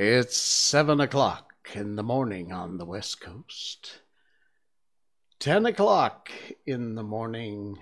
[0.00, 4.02] It's seven o'clock in the morning on the West Coast,
[5.40, 6.30] ten o'clock
[6.64, 7.76] in the morning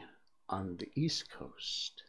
[0.49, 2.05] on the East Coast,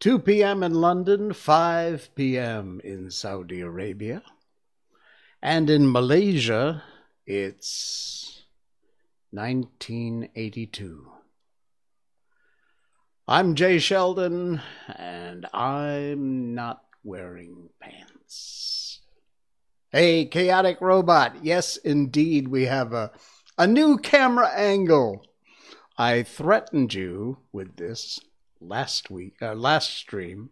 [0.00, 0.64] 2 p.m.
[0.64, 2.80] in London, 5 p.m.
[2.82, 4.20] in Saudi Arabia,
[5.40, 6.82] and in Malaysia,
[7.24, 8.42] it's
[9.30, 11.08] 1982.
[13.28, 18.83] I'm Jay Sheldon, and I'm not wearing pants.
[19.94, 21.36] Hey, chaotic robot.
[21.44, 23.12] Yes, indeed, we have a,
[23.56, 25.24] a new camera angle.
[25.96, 28.18] I threatened you with this
[28.60, 30.50] last week, uh, last stream,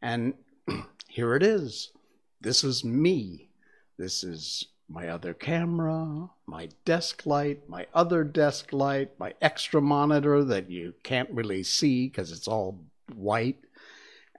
[0.00, 0.32] and
[1.08, 1.92] here it is.
[2.40, 3.50] This is me.
[3.98, 10.42] This is my other camera, my desk light, my other desk light, my extra monitor
[10.44, 12.80] that you can't really see because it's all
[13.14, 13.58] white.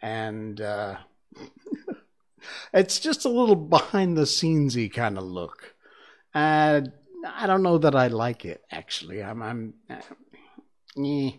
[0.01, 0.97] And uh,
[2.73, 5.75] it's just a little behind the scenesy kind of look.
[6.33, 6.91] And
[7.25, 9.23] I don't know that I like it actually.
[9.23, 10.01] I'm, I'm, uh,
[10.97, 11.31] eh,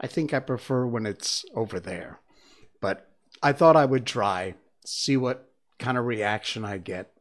[0.00, 2.20] I think I prefer when it's over there.
[2.80, 3.08] But
[3.42, 4.54] I thought I would try,
[4.84, 7.12] see what kind of reaction I get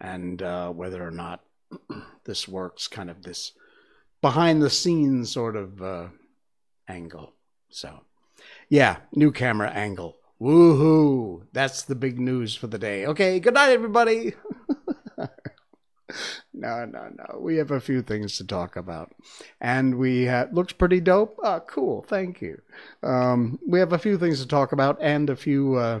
[0.00, 1.40] and uh, whether or not
[2.24, 3.52] this works, kind of this
[4.20, 6.08] behind the scenes sort of uh,
[6.88, 7.32] angle.
[7.70, 8.00] So,
[8.68, 10.16] yeah, new camera angle.
[10.42, 11.46] Woohoo!
[11.52, 13.06] That's the big news for the day.
[13.06, 14.34] Okay, good night, everybody.
[16.52, 17.38] no, no, no.
[17.38, 19.14] We have a few things to talk about,
[19.60, 21.38] and we uh, looks pretty dope.
[21.44, 22.04] Ah, cool.
[22.08, 22.60] Thank you.
[23.04, 26.00] Um, we have a few things to talk about, and a few uh,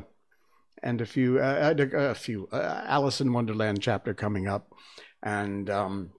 [0.82, 4.72] and a few uh, a, a few uh, Alice in Wonderland chapter coming up,
[5.22, 6.10] and um,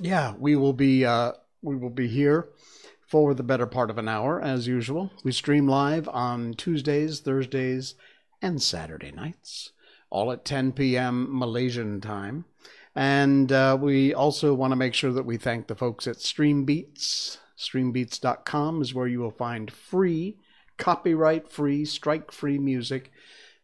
[0.00, 2.48] yeah, we will be uh, we will be here
[3.08, 5.10] for the better part of an hour as usual.
[5.24, 7.94] We stream live on Tuesdays, Thursdays,
[8.42, 9.72] and Saturday nights,
[10.10, 11.26] all at 10 p.m.
[11.30, 12.44] Malaysian time.
[12.94, 17.38] And uh, we also want to make sure that we thank the folks at Streambeats.
[17.56, 20.36] Streambeats.com is where you will find free,
[20.76, 23.10] copyright free, strike free music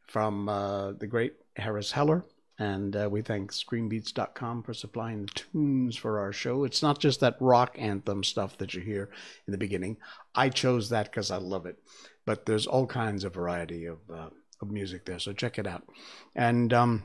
[0.06, 2.24] from uh, the great Harris Heller.
[2.58, 6.64] And uh, we thank Streambeats.com for supplying the tunes for our show.
[6.64, 9.10] It's not just that rock anthem stuff that you hear
[9.46, 9.96] in the beginning.
[10.34, 11.76] I chose that because I love it.
[12.24, 14.30] But there's all kinds of variety of, uh,
[14.62, 15.82] of music there, so check it out.
[16.36, 17.02] And um,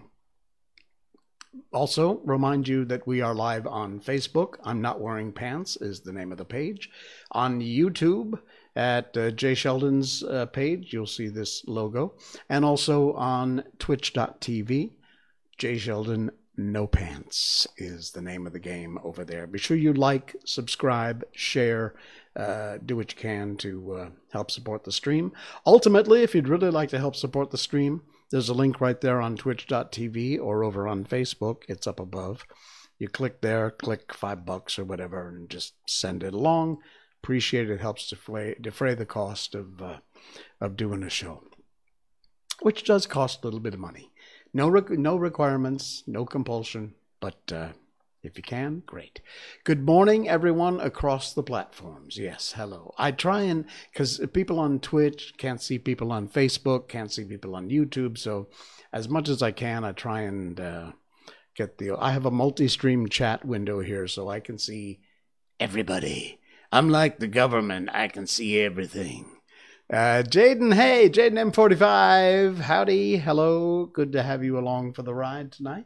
[1.73, 4.55] also remind you that we are live on Facebook.
[4.63, 6.89] I'm Not Wearing Pants is the name of the page.
[7.31, 8.39] On YouTube,
[8.75, 10.93] at uh, Jay Sheldon's uh, page.
[10.93, 12.15] You'll see this logo.
[12.49, 14.91] And also on twitch.tv.
[15.59, 19.45] Jay Sheldon No Pants is the name of the game over there.
[19.45, 21.95] Be sure you like, subscribe, share,
[22.35, 25.33] uh, do what you can to uh, help support the stream.
[25.65, 29.21] Ultimately, if you'd really like to help support the stream, there's a link right there
[29.21, 31.63] on twitch.tv or over on Facebook.
[31.67, 32.45] It's up above.
[32.97, 36.79] You click there, click five bucks or whatever, and just send it along
[37.21, 39.97] appreciate it helps defray, defray the cost of uh,
[40.61, 41.43] of doing a show,
[42.61, 44.09] which does cost a little bit of money.
[44.53, 47.69] No re- no requirements, no compulsion, but uh,
[48.23, 49.21] if you can, great.
[49.63, 52.17] Good morning, everyone across the platforms.
[52.17, 52.93] Yes, hello.
[52.97, 57.55] I try and because people on Twitch can't see people on Facebook, can't see people
[57.55, 58.47] on YouTube, so
[58.91, 60.91] as much as I can, I try and uh,
[61.55, 61.95] get the.
[61.97, 64.99] I have a multi-stream chat window here, so I can see
[65.59, 66.39] everybody
[66.71, 67.89] I'm like the government.
[67.93, 69.38] I can see everything.
[69.91, 72.59] Uh, Jaden, hey, Jaden M45.
[72.59, 73.17] Howdy.
[73.17, 73.87] Hello.
[73.87, 75.85] Good to have you along for the ride tonight.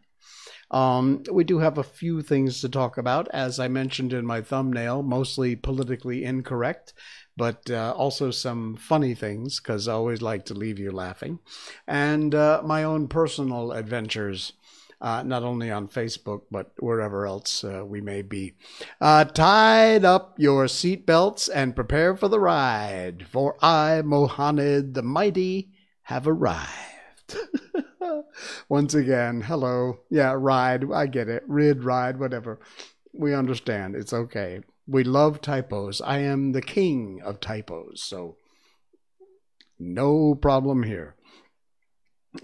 [0.72, 4.42] Um, we do have a few things to talk about, as I mentioned in my
[4.42, 6.94] thumbnail, mostly politically incorrect,
[7.38, 11.40] but uh, also some funny things, because I always like to leave you laughing,
[11.88, 14.54] and uh, my own personal adventures
[15.04, 18.54] uh, not only on Facebook, but wherever else uh, we may be.
[19.02, 25.72] Uh, tied up your seatbelts and prepare for the ride, for I, Mohammed the Mighty,
[26.04, 27.38] have arrived.
[28.70, 30.00] Once again, hello.
[30.10, 30.86] Yeah, ride.
[30.92, 31.44] I get it.
[31.48, 32.60] Rid, ride, whatever.
[33.14, 33.96] We understand.
[33.96, 34.62] It's okay.
[34.88, 36.02] We love typos.
[36.02, 38.38] I am the king of typos, so
[39.78, 41.16] no problem here.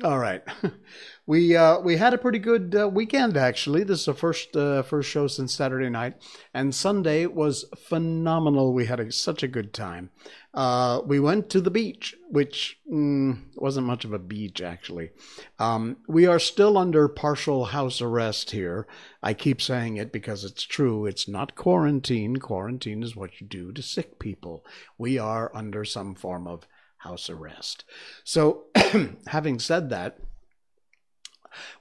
[0.04, 0.44] All right.
[1.30, 3.84] We uh, we had a pretty good uh, weekend actually.
[3.84, 6.16] This is the first uh, first show since Saturday night,
[6.56, 8.74] and Sunday was phenomenal.
[8.74, 10.10] We had a, such a good time.
[10.56, 15.12] Uh, we went to the beach, which mm, wasn't much of a beach actually.
[15.60, 18.88] Um, we are still under partial house arrest here.
[19.22, 21.06] I keep saying it because it's true.
[21.06, 22.38] It's not quarantine.
[22.38, 24.66] Quarantine is what you do to sick people.
[24.98, 26.66] We are under some form of
[26.98, 27.86] house arrest.
[28.24, 28.64] So,
[29.28, 30.18] having said that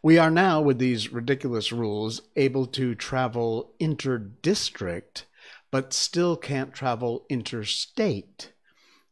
[0.02, 5.24] We are now, with these ridiculous rules, able to travel interdistrict,
[5.70, 8.52] but still can't travel interstate.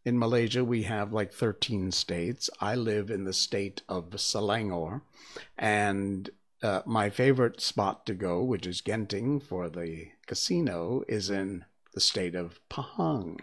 [0.05, 2.49] In Malaysia, we have like 13 states.
[2.61, 5.03] I live in the state of Selangor,
[5.58, 6.31] and
[6.62, 12.00] uh, my favorite spot to go, which is Genting for the casino, is in the
[12.00, 13.41] state of Pahang,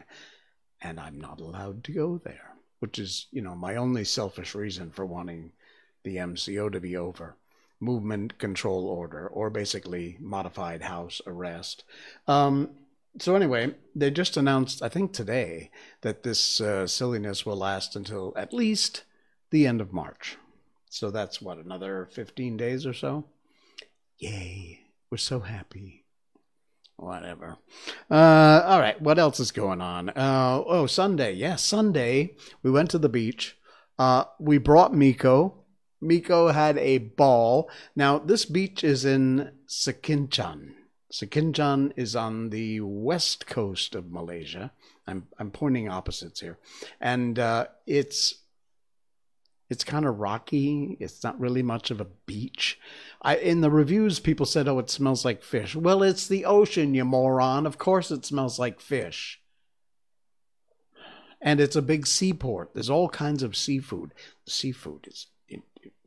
[0.82, 4.92] and I'm not allowed to go there, which is, you know, my only selfish reason
[4.92, 5.52] for wanting
[6.04, 7.38] the MCO to be over.
[7.80, 11.84] Movement control order, or basically modified house arrest.
[12.28, 12.70] Um,
[13.20, 15.70] so anyway, they just announced, I think today,
[16.02, 19.04] that this uh, silliness will last until at least
[19.52, 20.38] the end of March.
[20.90, 23.26] So that's what, another 15 days or so?
[24.18, 24.80] Yay.
[25.10, 26.06] We're so happy.
[26.98, 27.58] Whatever.
[28.10, 29.00] Uh, all right.
[29.02, 30.10] What else is going on?
[30.10, 31.34] Uh, oh, Sunday.
[31.34, 32.36] Yes, yeah, Sunday.
[32.62, 33.58] We went to the beach.
[34.00, 35.63] Uh, we brought Miko.
[36.04, 37.70] Miko had a ball.
[37.96, 40.74] Now, this beach is in Sekinchan.
[41.12, 44.72] Sekinchan is on the west coast of Malaysia.
[45.08, 46.58] I'm, I'm pointing opposites here.
[47.00, 48.36] And uh, it's
[49.70, 50.98] it's kind of rocky.
[51.00, 52.80] It's not really much of a beach.
[53.24, 56.94] I, in the reviews, people said, "Oh, it smells like fish." Well, it's the ocean,
[56.94, 57.66] you moron.
[57.66, 59.42] Of course, it smells like fish.
[61.42, 62.74] And it's a big seaport.
[62.74, 64.14] There's all kinds of seafood.
[64.46, 65.28] Seafood is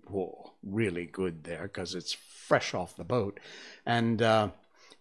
[0.09, 3.41] whoa, really good there because it's fresh off the boat,
[3.85, 4.49] and uh,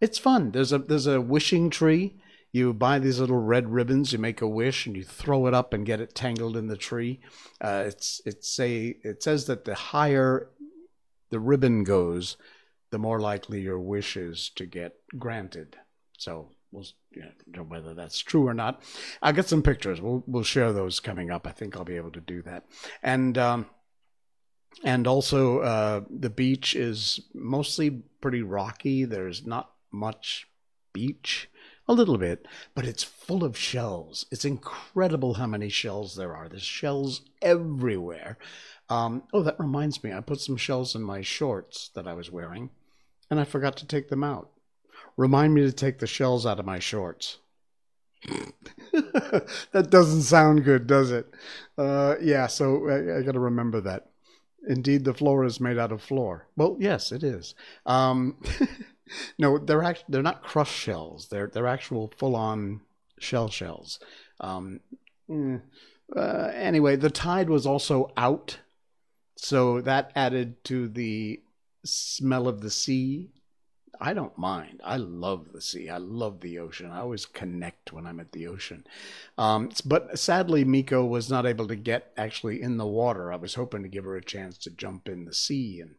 [0.01, 0.51] it's fun.
[0.51, 2.15] There's a there's a wishing tree
[2.55, 5.73] you buy these little red ribbons, you make a wish, and you throw it up
[5.73, 7.19] and get it tangled in the tree.
[7.59, 10.47] Uh, it's it's say it says that the higher
[11.31, 12.37] the ribbon goes,
[12.91, 15.75] the more likely your wish is to get granted.
[16.17, 18.81] So we'll you know, whether that's true or not.
[19.21, 19.99] I'll get some pictures.
[19.99, 21.45] We'll we'll share those coming up.
[21.45, 22.63] I think I'll be able to do that.
[23.03, 23.65] And um,
[24.83, 27.89] and also uh, the beach is mostly
[28.21, 29.05] pretty rocky.
[29.05, 30.47] There's not much
[30.93, 31.49] beach
[31.87, 34.25] a little bit, but it's full of shells.
[34.31, 36.49] It's incredible how many shells there are.
[36.49, 38.37] There's shells everywhere.
[38.89, 42.31] Um, oh, that reminds me, I put some shells in my shorts that I was
[42.31, 42.69] wearing,
[43.29, 44.49] and I forgot to take them out.
[45.17, 47.37] Remind me to take the shells out of my shorts.
[48.91, 51.27] that doesn't sound good, does it?
[51.77, 54.09] Uh, yeah, so I, I got to remember that.
[54.67, 56.47] Indeed, the floor is made out of floor.
[56.55, 57.53] Well, yes, it is.
[57.85, 58.37] Um,
[59.37, 61.27] no, they're act- they're not crushed shells.
[61.27, 62.81] They're they're actual full on
[63.19, 63.99] shell shells.
[64.39, 64.79] Um,
[65.29, 65.61] mm,
[66.15, 68.59] uh, anyway, the tide was also out,
[69.37, 71.41] so that added to the
[71.83, 73.31] smell of the sea.
[73.99, 74.81] I don't mind.
[74.83, 75.89] I love the sea.
[75.89, 76.91] I love the ocean.
[76.91, 78.85] I always connect when I'm at the ocean.
[79.37, 83.31] Um, but sadly, Miko was not able to get actually in the water.
[83.31, 85.95] I was hoping to give her a chance to jump in the sea and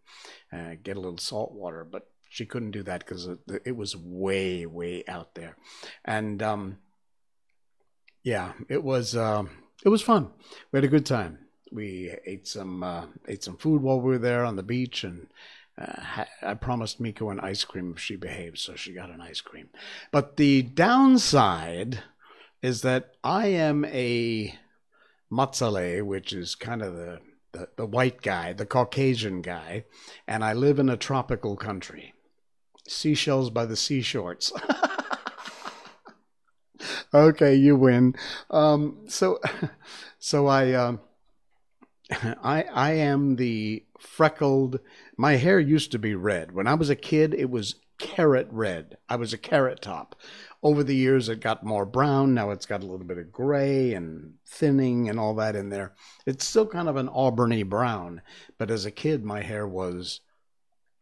[0.53, 3.29] uh, get a little salt water, but she couldn't do that because
[3.65, 5.57] it, was way way out there
[6.05, 6.79] and um,
[8.23, 9.43] yeah it was uh,
[9.85, 10.31] it was fun
[10.71, 11.39] we had a good time
[11.73, 15.29] we ate some uh, ate some food while we were there on the beach and
[15.79, 19.41] uh, I promised Miko an ice cream if she behaves, so she got an ice
[19.41, 19.69] cream.
[20.11, 22.01] But the downside
[22.63, 24.59] is that I am a
[25.31, 27.21] mat salleh, which is kind of the,
[27.53, 29.85] the, the white guy, the Caucasian guy,
[30.27, 32.15] and I live in a tropical country
[32.89, 34.53] seashells by the seashores.
[37.15, 38.15] okay, you win.
[38.51, 39.41] Um, so,
[40.19, 40.97] so I, uh,
[42.43, 44.81] I, I am the freckled.
[45.17, 46.53] My hair used to be red.
[46.53, 48.99] When I was a kid, it was carrot red.
[49.09, 50.17] I was a carrot top.
[50.63, 52.35] Over the years, it got more brown.
[52.35, 55.95] Now it's got a little bit of gray and thinning and all that in there.
[56.27, 58.21] It's still kind of an auburny brown,
[58.59, 60.21] but as a kid, my hair was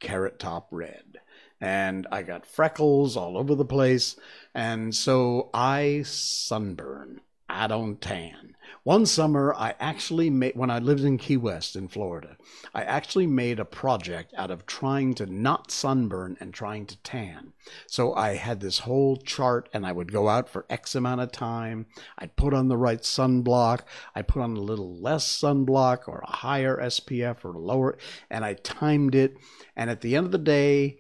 [0.01, 1.19] carrot top red
[1.61, 4.17] and I got freckles all over the place.
[4.55, 7.23] And so I sunburn.
[7.55, 8.57] I don't tan.
[8.83, 12.37] One summer, I actually made, when I lived in Key West in Florida,
[12.75, 17.53] I actually made a project out of trying to not sunburn and trying to tan.
[17.87, 21.33] So I had this whole chart and I would go out for X amount of
[21.33, 21.87] time.
[22.19, 23.83] I'd put on the right sunblock.
[24.15, 27.97] I put on a little less sunblock or a higher SPF or lower,
[28.29, 29.37] and I timed it.
[29.77, 30.99] And at the end of the day,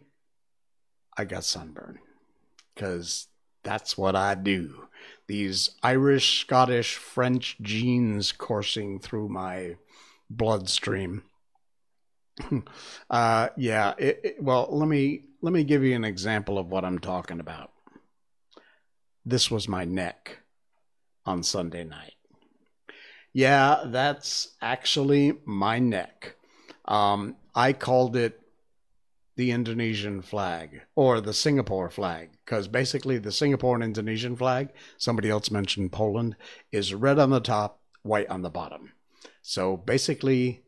[1.19, 1.99] I got sunburn
[2.75, 3.27] because
[3.63, 4.89] that's what I do.
[5.27, 9.77] These Irish, Scottish, French genes coursing through my
[10.29, 11.23] bloodstream.
[13.11, 13.95] uh, yeah.
[13.99, 17.41] It, it, well, let me let me give you an example of what I'm talking
[17.41, 17.71] about.
[19.25, 20.39] This was my neck
[21.25, 22.15] on Sunday night.
[23.33, 26.37] Yeah, that's actually my neck.
[26.85, 28.41] Um, I called it
[29.37, 35.31] the Indonesian flag or the Singapore flag because basically the Singapore and Indonesian flag, somebody
[35.31, 36.37] else mentioned Poland,
[36.73, 38.93] is red on the top, white on the bottom.
[39.43, 40.65] So basically,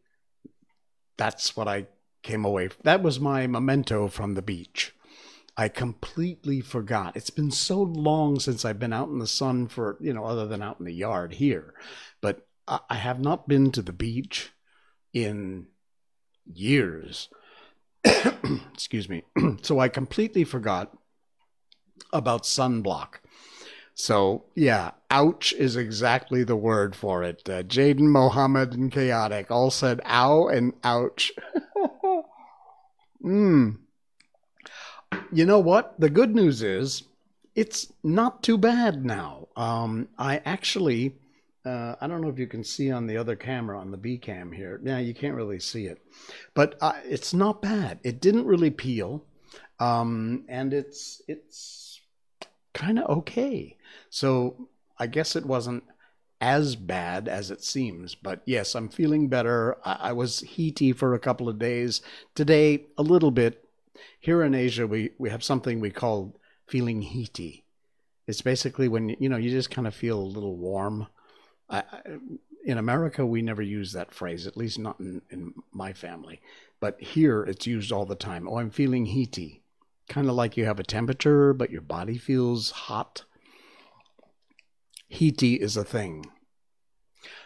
[1.16, 1.86] that's what I
[2.22, 2.70] came away.
[2.82, 4.94] That was my memento from the beach.
[5.56, 7.16] I completely forgot.
[7.16, 10.46] It's been so long since I've been out in the sun for, you know, other
[10.46, 11.74] than out in the yard here.
[12.20, 14.50] But I have not been to the beach
[15.14, 15.68] in
[16.44, 17.28] years.
[18.74, 19.22] Excuse me.
[19.62, 20.94] so I completely forgot
[22.12, 23.16] about sunblock.
[23.94, 27.48] So yeah, ouch is exactly the word for it.
[27.48, 31.32] Uh, Jaden, Mohammed, and Chaotic all said ow and ouch.
[33.22, 33.70] Hmm.
[35.32, 35.98] You know what?
[35.98, 37.02] The good news is
[37.56, 39.48] it's not too bad now.
[39.56, 41.16] Um, I actually
[41.66, 44.18] uh, I don't know if you can see on the other camera on the B
[44.18, 44.80] cam here.
[44.84, 46.00] Yeah, you can't really see it,
[46.54, 47.98] but uh, it's not bad.
[48.04, 49.24] It didn't really peel,
[49.80, 51.85] um, and it's it's
[52.76, 53.76] kind of okay.
[54.10, 54.68] So
[54.98, 55.84] I guess it wasn't
[56.40, 58.14] as bad as it seems.
[58.14, 59.76] But yes, I'm feeling better.
[59.84, 62.02] I, I was heaty for a couple of days.
[62.34, 63.64] Today, a little bit.
[64.20, 67.64] Here in Asia, we we have something we call feeling heaty.
[68.26, 71.06] It's basically when you know you just kind of feel a little warm
[71.70, 71.82] I,
[72.64, 76.40] in America, we never use that phrase, at least not in, in my family.
[76.80, 78.48] But here, it's used all the time.
[78.48, 79.62] Oh, I'm feeling heaty.
[80.08, 83.24] Kind of like you have a temperature, but your body feels hot.
[85.08, 86.26] Heaty is a thing.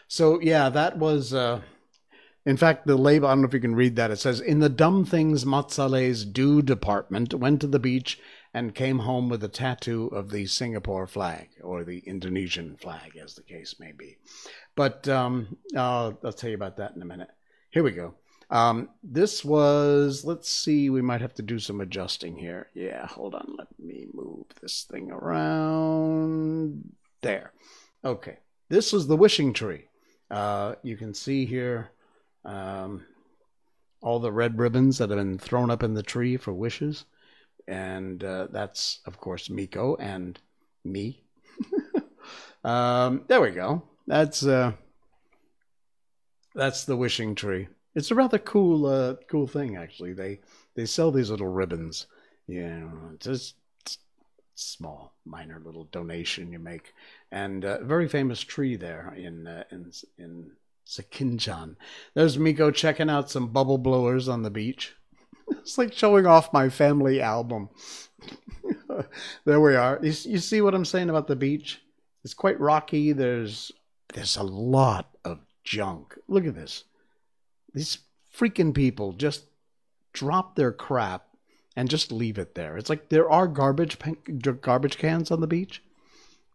[0.08, 1.32] So, yeah, that was.
[1.32, 1.62] Uh,
[2.46, 4.10] in fact, the label, I don't know if you can read that.
[4.10, 8.18] It says, In the Dumb Things Mat Salleh's do department, went to the beach
[8.54, 13.34] and came home with a tattoo of the Singapore flag or the Indonesian flag, as
[13.34, 14.16] the case may be.
[14.74, 17.28] But um, uh, I'll tell you about that in a minute.
[17.70, 18.14] Here we go.
[18.50, 22.68] Um, this was, let's see, we might have to do some adjusting here.
[22.74, 23.54] Yeah, hold on.
[23.56, 26.92] Let me move this thing around.
[27.22, 27.52] There.
[28.04, 28.38] Okay.
[28.68, 29.84] This was the wishing tree.
[30.30, 31.90] Uh, you can see here
[32.44, 33.04] um,
[34.00, 37.04] all the red ribbons that have been thrown up in the tree for wishes
[37.70, 40.38] and uh, that's of course Miko and
[40.84, 41.22] me.
[42.64, 43.82] um, there we go.
[44.06, 44.72] That's uh,
[46.54, 47.68] that's the wishing tree.
[47.94, 50.12] It's a rather cool uh, cool thing actually.
[50.12, 50.40] They
[50.74, 52.06] they sell these little ribbons.
[52.46, 53.54] You know, just
[54.54, 56.92] small, minor little donation you make,
[57.30, 60.50] and a uh, very famous tree there in uh, in in
[60.86, 61.76] Sekinchan.
[62.14, 64.94] There's Miko checking out some bubble blowers on the beach.
[65.48, 67.70] it's like showing off my family album.
[69.44, 69.98] there we are.
[70.02, 71.80] You, you see what I'm saying about the beach?
[72.24, 73.12] It's quite rocky.
[73.12, 73.72] There's
[74.12, 76.18] there's a lot of junk.
[76.28, 76.84] Look at this.
[77.74, 77.98] These
[78.36, 79.44] freaking people just
[80.12, 81.26] drop their crap
[81.76, 82.76] and just leave it there.
[82.76, 83.96] It's like there are garbage
[84.60, 85.82] garbage cans on the beach,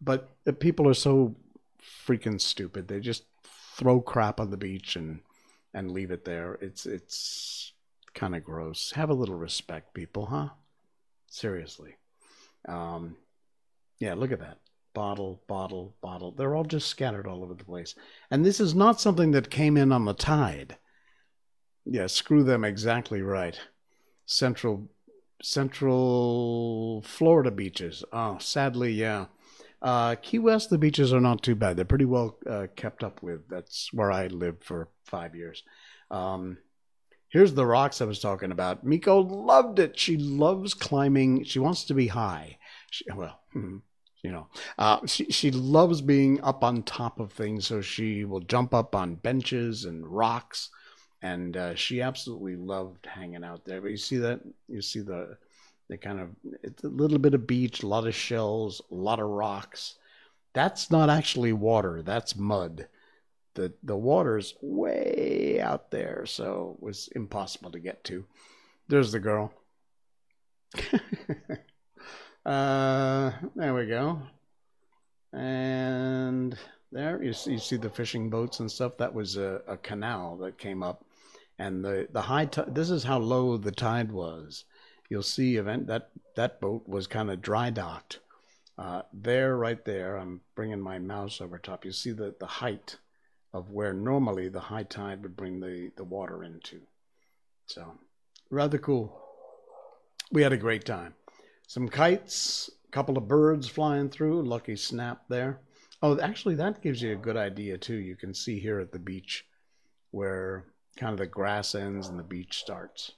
[0.01, 0.29] but
[0.59, 1.35] people are so
[2.07, 2.87] freaking stupid.
[2.87, 3.23] They just
[3.75, 5.19] throw crap on the beach and
[5.73, 6.57] and leave it there.
[6.61, 7.73] It's it's
[8.13, 8.91] kind of gross.
[8.91, 10.49] Have a little respect, people, huh?
[11.27, 11.95] Seriously.
[12.67, 13.17] Um,
[13.99, 14.59] yeah, look at that.
[14.93, 16.31] Bottle, bottle, bottle.
[16.31, 17.95] They're all just scattered all over the place.
[18.31, 20.77] And this is not something that came in on the tide.
[21.85, 23.59] Yeah, screw them exactly right.
[24.25, 24.89] Central
[25.41, 28.03] Central Florida beaches.
[28.11, 29.25] Oh, sadly, yeah.
[29.81, 31.77] Uh, Key West, the beaches are not too bad.
[31.77, 33.47] They're pretty well uh, kept up with.
[33.49, 35.63] That's where I lived for five years.
[36.09, 36.57] Um,
[37.29, 38.85] Here's the rocks I was talking about.
[38.85, 39.99] Miko loved it.
[39.99, 41.43] She loves climbing.
[41.43, 42.57] She wants to be high.
[42.91, 43.81] She, well, you
[44.23, 47.67] know, uh, she she loves being up on top of things.
[47.67, 50.69] So she will jump up on benches and rocks,
[51.25, 53.81] and uh, she absolutely loved hanging out there.
[53.81, 54.41] But you see that?
[54.67, 55.37] You see the
[55.89, 56.29] the kind of
[56.63, 59.95] it's a little bit of beach, a lot of shells, a lot of rocks.
[60.53, 62.01] That's not actually water.
[62.01, 62.87] That's mud
[63.55, 68.23] the the water's way out there, so it was impossible to get to.
[68.87, 69.51] There's the girl.
[72.45, 74.21] uh, there we go.
[75.33, 76.57] And
[76.91, 78.97] there you see, you see the fishing boats and stuff.
[78.97, 81.03] That was a, a canal that came up,
[81.57, 82.75] and the the high tide.
[82.75, 84.65] This is how low the tide was.
[85.09, 88.19] You'll see event that that boat was kind of dry docked.
[88.77, 90.17] Uh, there, right there.
[90.17, 91.85] I'm bringing my mouse over top.
[91.85, 92.97] You see the the height
[93.55, 96.81] of where normally the high tide would bring the, the water into.
[97.67, 97.93] So,
[98.49, 99.17] rather cool.
[100.29, 101.13] We had a great time.
[101.65, 105.61] Some kites, a couple of birds flying through, lucky snap there.
[106.01, 107.95] Oh, actually, that gives you a good idea too.
[107.95, 109.45] You can see here at the beach
[110.11, 110.65] where
[110.97, 113.11] kind of the grass ends and the beach starts.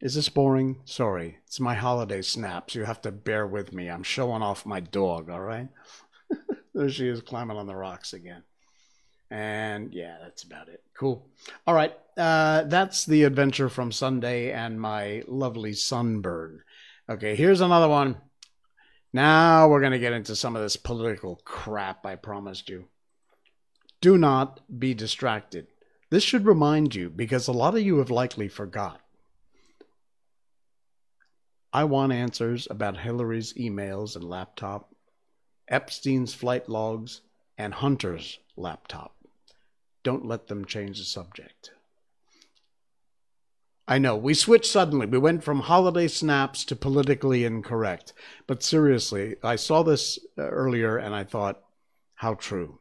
[0.00, 0.80] Is this boring?
[0.84, 2.74] Sorry, it's my holiday snaps.
[2.74, 3.88] You have to bear with me.
[3.88, 5.68] I'm showing off my dog, all right?
[6.74, 8.42] there she is climbing on the rocks again.
[9.30, 10.82] And yeah, that's about it.
[10.94, 11.26] Cool.
[11.66, 11.94] All right.
[12.18, 16.62] Uh, that's the adventure from Sunday and my lovely sunburn.
[17.08, 18.16] Okay, here's another one.
[19.12, 22.88] Now we're going to get into some of this political crap I promised you.
[24.00, 25.68] Do not be distracted.
[26.12, 29.00] This should remind you because a lot of you have likely forgot.
[31.72, 34.94] I want answers about Hillary's emails and laptop,
[35.68, 37.22] Epstein's flight logs,
[37.56, 39.16] and Hunter's laptop.
[40.02, 41.70] Don't let them change the subject.
[43.88, 45.06] I know, we switched suddenly.
[45.06, 48.12] We went from holiday snaps to politically incorrect.
[48.46, 51.62] But seriously, I saw this uh, earlier and I thought,
[52.16, 52.80] how true.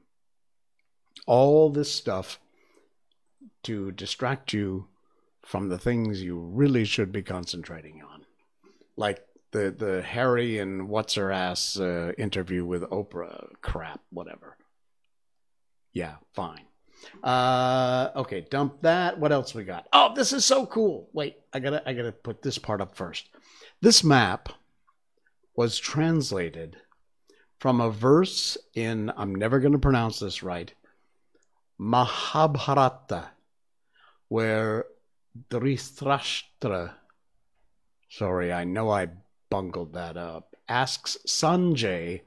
[1.25, 2.38] All this stuff
[3.63, 4.88] to distract you
[5.44, 8.25] from the things you really should be concentrating on
[8.96, 14.58] like the the Harry and what's her ass uh, interview with Oprah crap, whatever.
[15.94, 16.65] Yeah, fine.
[17.24, 19.20] Uh, okay, dump that.
[19.20, 19.88] What else we got?
[19.91, 21.10] Oh, this is so cool.
[21.13, 23.30] Wait, I gotta I gotta put this part up first.
[23.82, 24.50] This map
[25.56, 26.77] was translated
[27.60, 30.74] from a verse in I'm never gonna pronounce this right.
[31.77, 33.32] Mahabharata,
[34.31, 34.85] where
[35.50, 36.93] Dhritarashtra
[38.07, 39.09] sorry, I know I
[39.50, 42.21] bungled that up, asks Sanjay,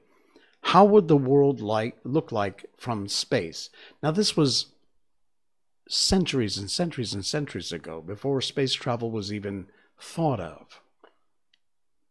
[0.61, 3.71] how would the world like look like from space?
[4.03, 4.67] Now this was
[5.89, 9.65] centuries and centuries and centuries ago, before space travel was even
[9.99, 10.81] thought of.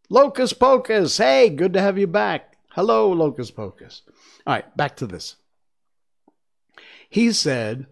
[0.09, 2.57] Locus Pocus, hey, good to have you back.
[2.73, 4.03] Hello, Locus Pocus.
[4.45, 5.37] All right, back to this.
[7.09, 7.87] He said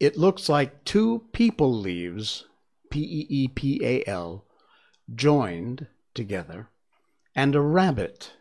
[0.00, 2.46] it looks like two peepal leaves,
[2.90, 4.46] P E E P A L,
[5.14, 6.68] joined together,
[7.36, 8.32] and a rabbit.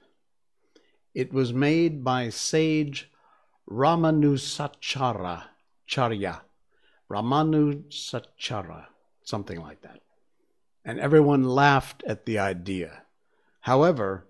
[1.14, 3.12] It was made by sage
[3.70, 5.44] Ramanusachara
[5.88, 6.42] Charya.
[7.10, 8.86] Ramanusachara,
[9.24, 10.02] something like that.
[10.86, 13.04] And everyone laughed at the idea.
[13.62, 14.28] However,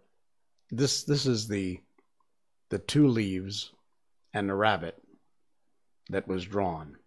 [0.72, 1.82] this this is the
[2.70, 3.72] the two leaves
[4.34, 5.02] and the rabbit
[6.10, 6.99] that was drawn.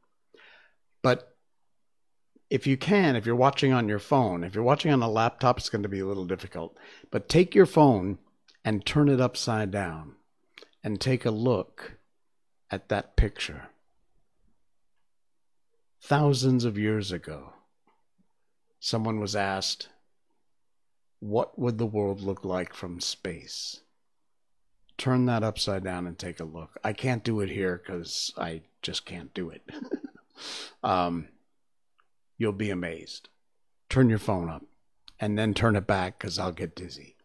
[1.03, 1.37] But
[2.49, 5.59] if you can, if you're watching on your phone, if you're watching on a laptop,
[5.59, 6.77] it's going to be a little difficult.
[7.11, 8.19] But take your phone
[8.65, 10.17] and turn it upside down
[10.85, 11.95] and take a look
[12.71, 13.69] at that picture.
[16.01, 17.53] Thousands of years ago,
[18.81, 19.89] someone was asked,
[21.21, 23.81] What would the world look like from space?
[24.99, 26.79] Turn that upside down and take a look.
[26.85, 29.63] I can't do it here because I just can't do it.
[30.83, 31.29] um,
[32.39, 33.29] you'll be amazed.
[33.89, 34.65] Turn your phone up
[35.21, 37.17] and then turn it back because I'll get dizzy.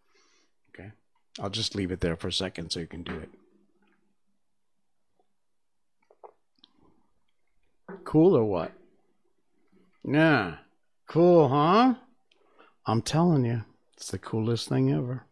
[0.69, 0.91] Okay?
[1.39, 3.29] I'll just leave it there for a second so you can do it.
[8.03, 8.71] Cool or what?
[10.03, 10.57] Yeah.
[11.07, 11.95] Cool, huh?
[12.85, 13.63] I'm telling you,
[13.95, 15.25] it's the coolest thing ever.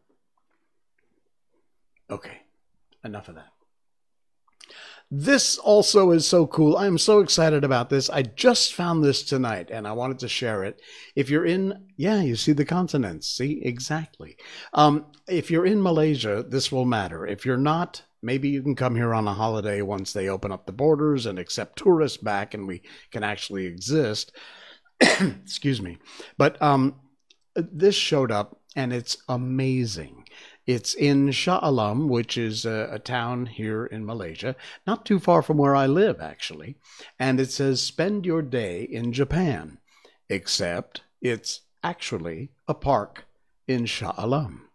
[2.10, 2.42] Okay,
[3.04, 3.55] enough of that.
[5.12, 6.78] This also is so cool.
[6.78, 8.10] I am so excited about this.
[8.10, 10.82] I just found this tonight and I wanted to share it.
[11.16, 13.28] If you're in, yeah, you see the continents.
[13.28, 14.36] See, exactly.
[14.74, 17.26] Um, if you're in Malaysia, this will matter.
[17.26, 20.66] If you're not, maybe you can come here on a holiday once they open up
[20.66, 24.36] the borders and accept tourists back and we can actually exist.
[25.00, 26.00] Excuse me.
[26.38, 26.96] But um,
[27.56, 30.25] this showed up and it's amazing.
[30.66, 34.56] It's in Shah Alam, which is a, a, town here in Malaysia,
[34.88, 36.76] not too far from where I live, actually.
[37.20, 39.78] And it says, spend your day in Japan,
[40.28, 43.26] except it's actually a park
[43.68, 44.68] in Shah Alam.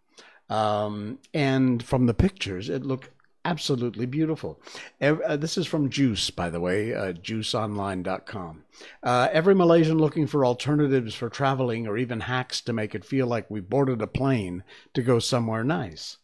[0.49, 3.09] Um, and from the pictures, it looked
[3.45, 4.61] absolutely beautiful.
[5.01, 8.63] Uh, this is from Juice, by the way, uh, juiceonline.com.
[9.03, 13.27] Uh, every Malaysian looking for alternatives for traveling or even hacks to make it feel
[13.27, 16.17] like we boarded a plane to go somewhere nice.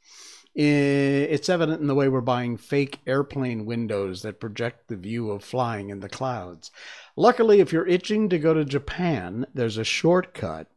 [0.59, 5.43] It's evident in the way we're buying fake airplane windows that project the view of
[5.43, 6.71] flying in the clouds.
[7.15, 10.71] Luckily, if you're itching to go to Japan, there's a shortcut,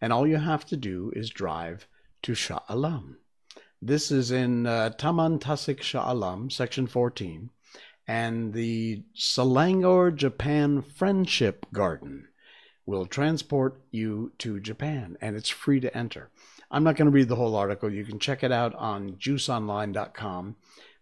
[0.00, 1.88] and all you have to do is drive
[2.22, 3.18] to Shah Alam.
[3.86, 7.50] This is in uh, Taman Tasik Shah Alam, section 14,
[8.08, 12.28] and the Selangor Japan Friendship Garden
[12.86, 16.30] will transport you to Japan, and it's free to enter.
[16.70, 17.92] I'm not going to read the whole article.
[17.92, 20.56] You can check it out on juiceonline.com.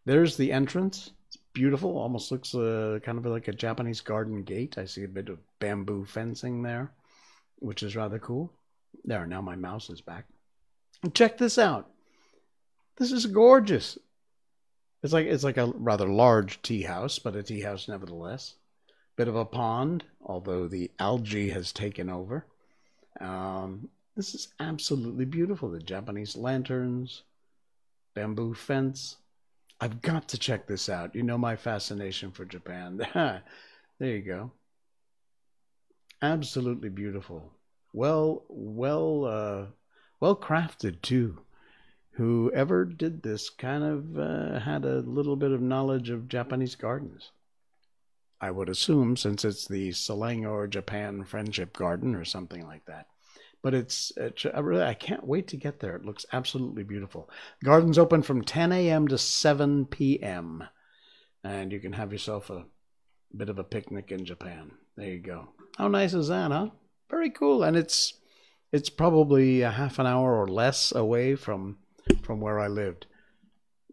[0.05, 1.13] There's the entrance.
[1.29, 1.97] It's beautiful.
[1.97, 4.77] Almost looks uh, kind of like a Japanese garden gate.
[4.77, 6.91] I see a bit of bamboo fencing there,
[7.61, 8.53] which is rather cool.
[9.05, 10.25] There, now my mouse is back.
[11.15, 11.92] Check this out.
[12.97, 13.99] This is gorgeous.
[15.03, 18.55] It's like it's like a rather large tea house, but a tea house nevertheless.
[19.17, 22.47] Bit of a pond, although the algae has taken over.
[23.21, 25.71] Um, this is absolutely beautiful.
[25.71, 27.23] The Japanese lanterns,
[28.15, 29.17] bamboo fence.
[29.81, 31.15] I've got to check this out.
[31.15, 32.99] You know my fascination for Japan.
[33.15, 33.43] there
[34.01, 34.53] you go.
[36.23, 37.53] Absolutely beautiful.
[37.93, 39.67] Well, well, uh,
[40.21, 41.42] well crafted too.
[42.13, 47.31] Whoever did this kind of uh, had a little bit of knowledge of Japanese gardens.
[48.41, 53.07] I would assume, since it's the Selangor Japan Friendship Garden or something like that
[53.63, 55.95] but it's, it's I really I can't wait to get there.
[55.95, 57.31] It looks absolutely beautiful.
[57.65, 59.09] Gardens open from 10 a.m.
[59.09, 60.65] to 7 p.m.
[61.45, 62.65] and you can have yourself a
[63.35, 64.73] bit of a picnic in Japan.
[64.97, 65.49] There you go.
[65.79, 66.71] How nice is that, huh?
[67.09, 68.15] Very cool, and it's
[68.73, 71.79] it's probably a half an hour or less away from
[72.23, 73.07] from where I lived.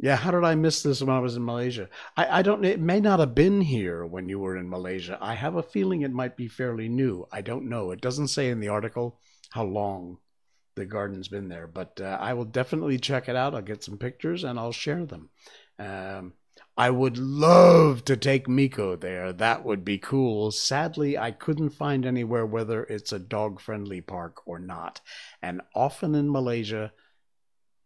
[0.02, 1.90] Yeah, how did I miss this when I was in Malaysia?
[2.16, 2.64] I, I don't.
[2.64, 5.18] It may not have been here when you were in Malaysia.
[5.20, 7.28] I have a feeling it might be fairly new.
[7.34, 7.92] I don't know.
[7.92, 9.20] It doesn't say in the article
[9.50, 10.20] how long
[10.76, 11.68] the garden's been there.
[11.68, 13.54] But uh, I will definitely check it out.
[13.54, 15.30] I'll get some pictures and I'll share them.
[15.78, 16.34] Um,
[16.78, 19.34] I would love to take Miko there.
[19.34, 20.52] That would be cool.
[20.52, 25.02] Sadly, I couldn't find anywhere whether it's a dog friendly park or not.
[25.42, 26.94] And often in Malaysia,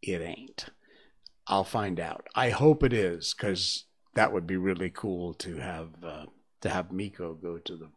[0.04, 0.66] it ain't.
[1.48, 2.28] I'll find out.
[2.36, 3.86] I hope it is because
[4.16, 6.26] that would be really cool to have uh,
[6.62, 7.90] to have Miko go to the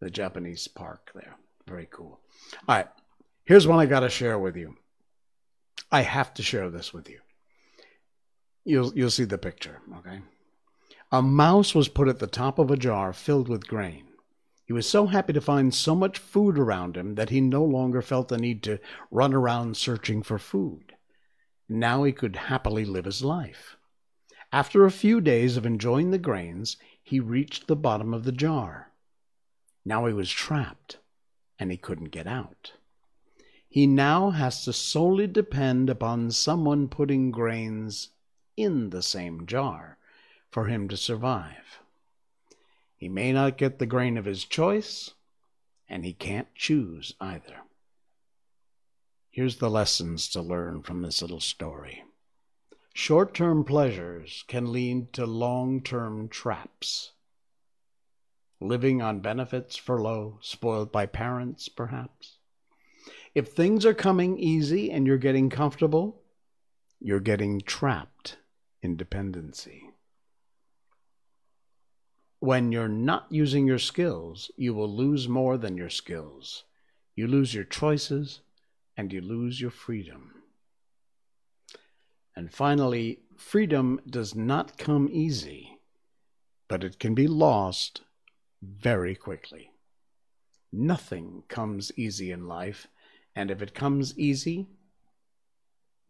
[0.00, 1.36] the Japanese park there.
[1.66, 2.20] Very cool.
[2.68, 2.88] All right.
[3.44, 4.76] Here's one I got to share with you.
[5.90, 7.20] I have to share this with you.
[8.64, 10.20] You'll you'll see the picture, okay?
[11.10, 14.04] A mouse was put at the top of a jar filled with grain.
[14.66, 18.02] He was so happy to find so much food around him that he no longer
[18.02, 18.78] felt the need to
[19.10, 20.87] run around searching for food.
[21.68, 23.76] Now he could happily live his life.
[24.52, 28.92] After a few days of enjoying the grains, he reached the bottom of the jar.
[29.84, 30.98] Now he was trapped
[31.58, 32.72] and he couldn't get out.
[33.68, 38.08] He now has to solely depend upon someone putting grains
[38.56, 39.98] in the same jar
[40.50, 41.80] for him to survive.
[42.96, 45.12] He may not get the grain of his choice,
[45.88, 47.60] and he can't choose either.
[49.38, 52.02] Here's the lessons to learn from this little story.
[52.92, 57.12] Short term pleasures can lead to long term traps
[58.58, 62.38] living on benefits, furlough, spoiled by parents, perhaps.
[63.32, 66.20] If things are coming easy and you're getting comfortable,
[66.98, 68.38] you're getting trapped
[68.82, 69.84] in dependency.
[72.40, 76.64] When you're not using your skills, you will lose more than your skills.
[77.14, 78.40] You lose your choices
[78.98, 80.32] and you lose your freedom.
[82.34, 85.78] And finally, freedom does not come easy,
[86.66, 88.02] but it can be lost
[88.60, 89.70] very quickly.
[90.72, 92.88] Nothing comes easy in life,
[93.36, 94.66] and if it comes easy,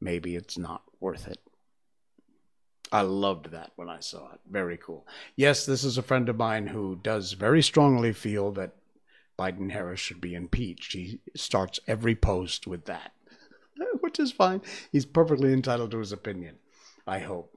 [0.00, 1.38] maybe it's not worth it.
[2.90, 4.40] I loved that when I saw it.
[4.50, 5.06] Very cool.
[5.36, 8.77] Yes, this is a friend of mine who does very strongly feel that
[9.38, 10.92] Biden Harris should be impeached.
[10.92, 13.12] He starts every post with that,
[14.00, 14.62] which is fine.
[14.90, 16.56] He's perfectly entitled to his opinion,
[17.06, 17.56] I hope.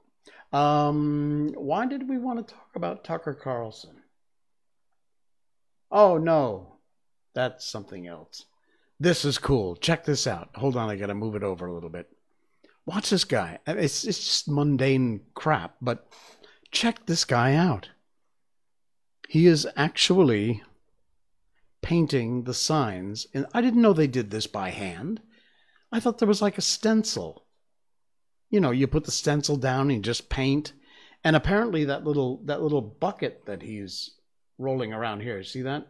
[0.52, 3.96] Um, why did we want to talk about Tucker Carlson?
[5.90, 6.76] Oh no,
[7.34, 8.44] that's something else.
[9.00, 9.76] This is cool.
[9.76, 10.50] Check this out.
[10.54, 12.08] Hold on, I gotta move it over a little bit.
[12.86, 13.58] Watch this guy.
[13.66, 16.06] It's, it's just mundane crap, but
[16.70, 17.90] check this guy out.
[19.28, 20.62] He is actually
[21.82, 25.20] painting the signs, and I didn't know they did this by hand.
[25.90, 27.44] I thought there was like a stencil.
[28.48, 30.72] You know, you put the stencil down and just paint.
[31.24, 34.12] And apparently that little that little bucket that he's
[34.58, 35.42] rolling around here.
[35.42, 35.86] See that?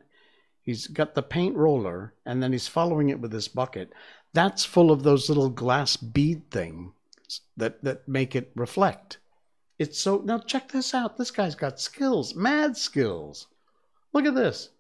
[0.61, 3.93] He's got the paint roller and then he's following it with this bucket.
[4.33, 6.93] That's full of those little glass bead things
[7.57, 9.19] that, that make it reflect.
[9.79, 11.17] It's so now check this out.
[11.17, 13.49] This guy's got skills, mad skills.
[14.13, 14.71] Look at this.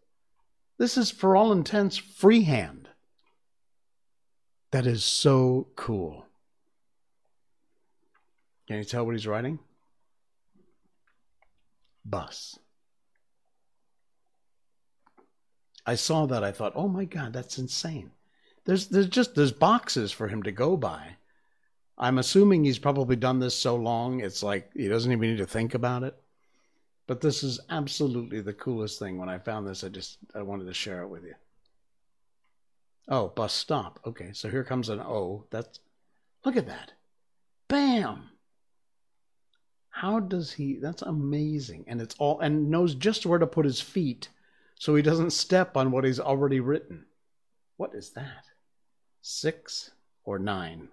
[0.83, 2.88] This is for all intents freehand.
[4.73, 6.27] That is so cool.
[8.66, 9.61] Can you tell what he's writing?
[12.05, 12.59] Bus.
[15.87, 16.42] I saw that.
[16.42, 18.11] I thought, oh my God, that's insane.
[18.64, 21.14] There's there's just there's boxes for him to go by.
[21.97, 25.47] I'm assuming he's probably done this so long, it's like he doesn't even need to
[25.47, 26.21] think about it.
[27.06, 29.18] But this is absolutely the coolest thing.
[29.18, 31.34] When I found this, I just I wanted to share it with you.
[33.08, 34.00] Oh, bus stop.
[34.06, 35.44] Okay, so here comes an O.
[35.50, 35.80] That's
[36.44, 36.92] look at that.
[37.68, 38.30] Bam.
[39.90, 41.84] How does he that's amazing.
[41.86, 44.28] And it's all and knows just where to put his feet
[44.78, 47.04] so he doesn't step on what he's already written.
[47.76, 48.46] What is that?
[49.20, 49.90] Six
[50.24, 50.88] or nine?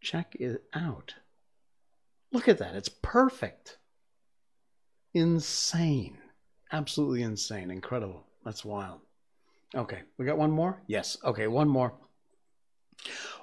[0.00, 1.14] Check it out.
[2.32, 2.74] Look at that.
[2.74, 3.78] It's perfect.
[5.14, 6.18] Insane.
[6.72, 7.70] Absolutely insane.
[7.70, 8.24] Incredible.
[8.44, 9.00] That's wild.
[9.74, 10.82] Okay, we got one more?
[10.86, 11.16] Yes.
[11.24, 11.94] Okay, one more.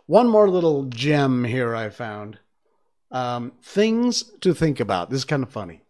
[0.06, 2.40] One more little gem here I found.
[3.12, 5.10] Um, things to think about.
[5.10, 5.84] This is kind of funny.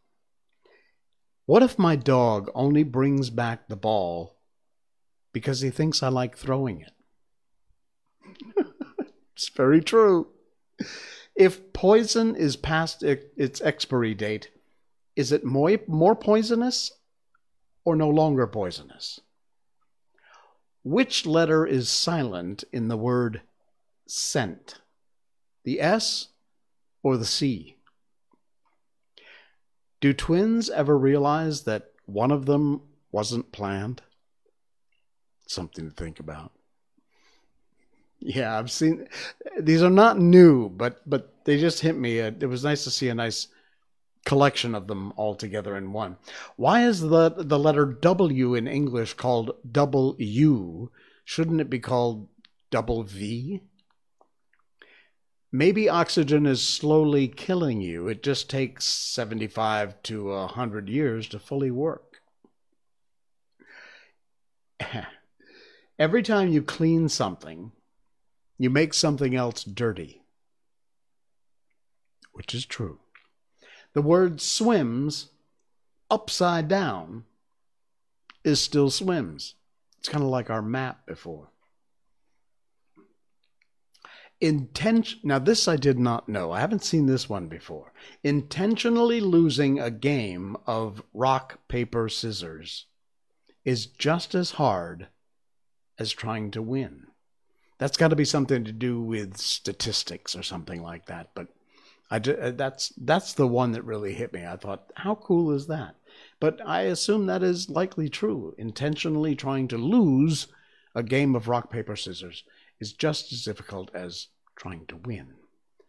[1.46, 4.38] What if my dog only brings back the ball
[5.34, 6.92] because he thinks I like throwing it?
[9.36, 10.28] it's very true.
[11.36, 14.52] If poison is past its expiry date,
[15.16, 16.92] is it more, more poisonous
[17.86, 19.20] or no longer poisonous?
[20.84, 23.42] Which letter is silent in the word
[24.06, 24.80] scent?
[25.64, 26.28] The S
[27.02, 27.78] or the C?
[30.02, 34.02] Do twins ever realize that one of them wasn't planned?
[35.48, 36.52] Something to think about.
[38.26, 39.08] Yeah, I've seen
[39.60, 42.22] these are not new, but but they just hit me.
[42.22, 43.48] Uh, it was nice to see a nice
[44.26, 46.16] collection of them all together in one.
[46.56, 50.90] Why is the the letter W in English called double U?
[51.26, 52.30] Shouldn't it be called
[52.72, 53.60] double V?
[55.52, 58.08] Maybe oxygen is slowly killing you.
[58.08, 62.22] It just takes 75 to 100 years to fully work.
[66.00, 67.72] Every time you clean something,
[68.58, 70.24] you make something else dirty,
[72.32, 73.00] which is true.
[73.94, 75.30] The word swims
[76.10, 77.26] upside down
[78.44, 79.56] is still swims.
[80.00, 81.50] It's kind of like our map before.
[84.42, 85.20] Intention.
[85.24, 86.52] Now, this I did not know.
[86.52, 87.94] I haven't seen this one before.
[88.24, 92.88] Intentionally losing a game of rock, paper, scissors
[93.64, 95.08] is just as hard
[95.98, 97.08] as trying to win.
[97.84, 101.32] That's got to be something to do with statistics or something like that.
[101.36, 101.50] But
[102.10, 104.46] I uh, that's that's the one that really hit me.
[104.46, 105.98] I thought, how cool is that?
[106.40, 108.56] But I assume that is likely true.
[108.58, 110.48] Intentionally trying to lose
[110.96, 112.46] a game of rock paper scissors
[112.80, 115.34] is just as difficult as trying to win.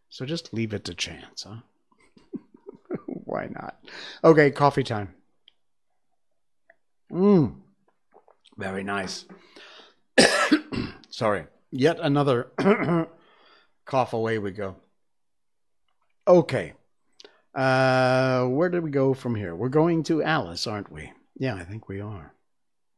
[0.09, 1.59] So just leave it to chance, huh?
[3.07, 3.78] Why not?
[4.24, 5.14] Okay, coffee time.
[7.12, 7.54] Mmm.
[8.59, 9.26] Very nice.
[11.09, 11.44] Sorry.
[11.76, 12.52] Yet another
[13.84, 14.76] cough away we go.
[16.24, 16.74] Okay.
[17.52, 19.56] Uh, where did we go from here?
[19.56, 21.10] We're going to Alice, aren't we?
[21.37, 22.32] Yeah, I think we are.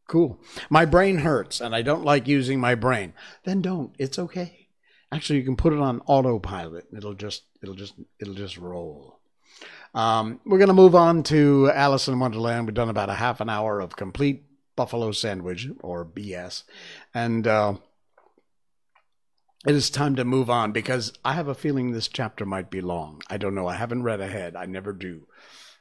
[0.07, 0.39] Cool.
[0.69, 3.15] My brain hurts and I don't like using my brain.
[3.45, 3.95] Then don't.
[3.99, 4.69] It's okay.
[5.11, 6.87] Actually, you can put it on autopilot.
[6.95, 9.21] It'll just it'll just it'll just roll.
[9.95, 12.67] Um, we're going to move on to Alice in Wonderland.
[12.67, 14.45] We've done about a half an hour of complete
[14.77, 16.65] buffalo sandwich or BS,
[17.15, 17.77] and uh,
[19.67, 22.81] it is time to move on because I have a feeling this chapter might be
[22.81, 23.21] long.
[23.29, 23.67] I don't know.
[23.67, 24.55] I haven't read ahead.
[24.55, 25.27] I never do.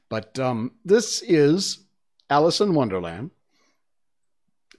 [0.10, 1.86] But um, this is
[2.30, 3.30] Alice in Wonderland.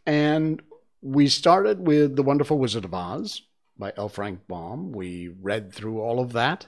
[0.04, 0.60] And
[1.02, 3.42] we started with The Wonderful Wizard of Oz
[3.78, 4.08] by L.
[4.08, 4.90] Frank Baum.
[4.90, 6.66] We read through all of that.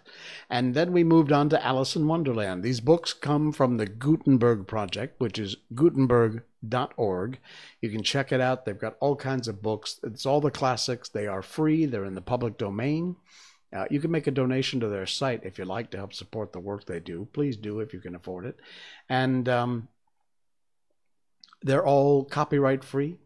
[0.49, 2.63] And then we moved on to Alice in Wonderland.
[2.63, 6.43] These books come from the Gutenberg Project, which is Gutenberg
[6.97, 7.39] org.
[7.81, 8.65] You can check it out.
[8.65, 10.01] They've got all kinds of books.
[10.03, 11.09] It's all the classics.
[11.09, 11.87] They are free.
[11.87, 13.17] They're in the public domain.
[13.71, 16.53] Uh, you can make a donation to their site if you'd like to help support
[16.53, 17.29] the work they do.
[17.33, 18.59] Please do if you can afford it.
[19.09, 19.89] And um,
[21.63, 23.19] they're all copyright free.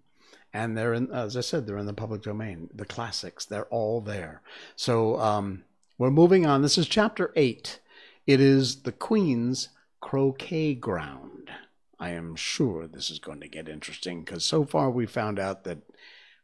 [0.53, 2.68] And they're in, as I said, they're in the public domain.
[2.75, 4.42] The classics, they're all there.
[4.77, 5.64] So um,
[5.97, 6.61] we're moving on.
[6.61, 7.81] This is chapter eight.
[8.27, 11.51] It is the Queen's Croquet Ground.
[11.98, 15.64] I am sure this is going to get interesting because so far we found out
[15.64, 15.78] that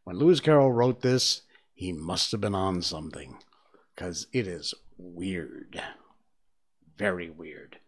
[0.04, 1.42] when Lewis Carroll wrote this,
[1.74, 3.38] he must have been on something
[3.94, 5.82] because it is weird.
[6.96, 7.78] Very weird.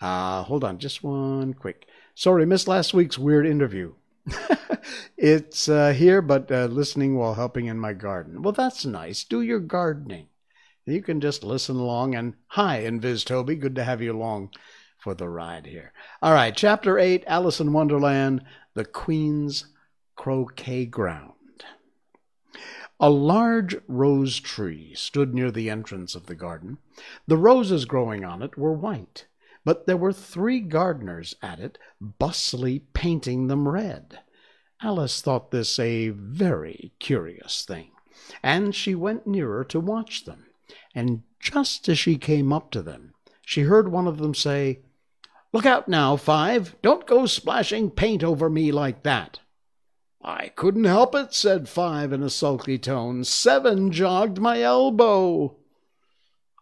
[0.00, 1.86] Uh, hold on, just one quick.
[2.14, 3.94] Sorry, missed last week's weird interview.
[5.16, 8.42] it's uh, here, but uh, listening while helping in my garden.
[8.42, 9.24] Well, that's nice.
[9.24, 10.26] Do your gardening.
[10.86, 12.14] You can just listen along.
[12.14, 13.54] And hi, Invis Toby.
[13.54, 14.50] Good to have you along
[15.02, 15.92] for the ride here.
[16.22, 19.66] All right, chapter 8 Alice in Wonderland, the Queen's
[20.14, 21.32] Croquet Ground.
[23.00, 26.78] A large rose tree stood near the entrance of the garden.
[27.26, 29.26] The roses growing on it were white,
[29.64, 34.20] but there were three gardeners at it, bustily painting them red.
[34.80, 37.90] Alice thought this a very curious thing,
[38.40, 40.46] and she went nearer to watch them.
[40.94, 44.78] And just as she came up to them, she heard one of them say,
[45.52, 46.76] Look out now, Five!
[46.80, 49.40] Don't go splashing paint over me like that!
[50.22, 53.24] I couldn't help it, said Five in a sulky tone.
[53.24, 55.56] Seven jogged my elbow.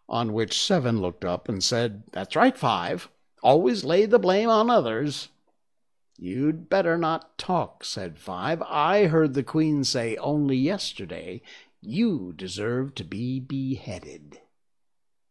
[0.09, 3.07] On which Seven looked up and said, That's right, Five.
[3.41, 5.29] Always lay the blame on others.
[6.17, 8.61] You'd better not talk, said Five.
[8.63, 11.41] I heard the Queen say only yesterday
[11.79, 14.41] you deserve to be beheaded.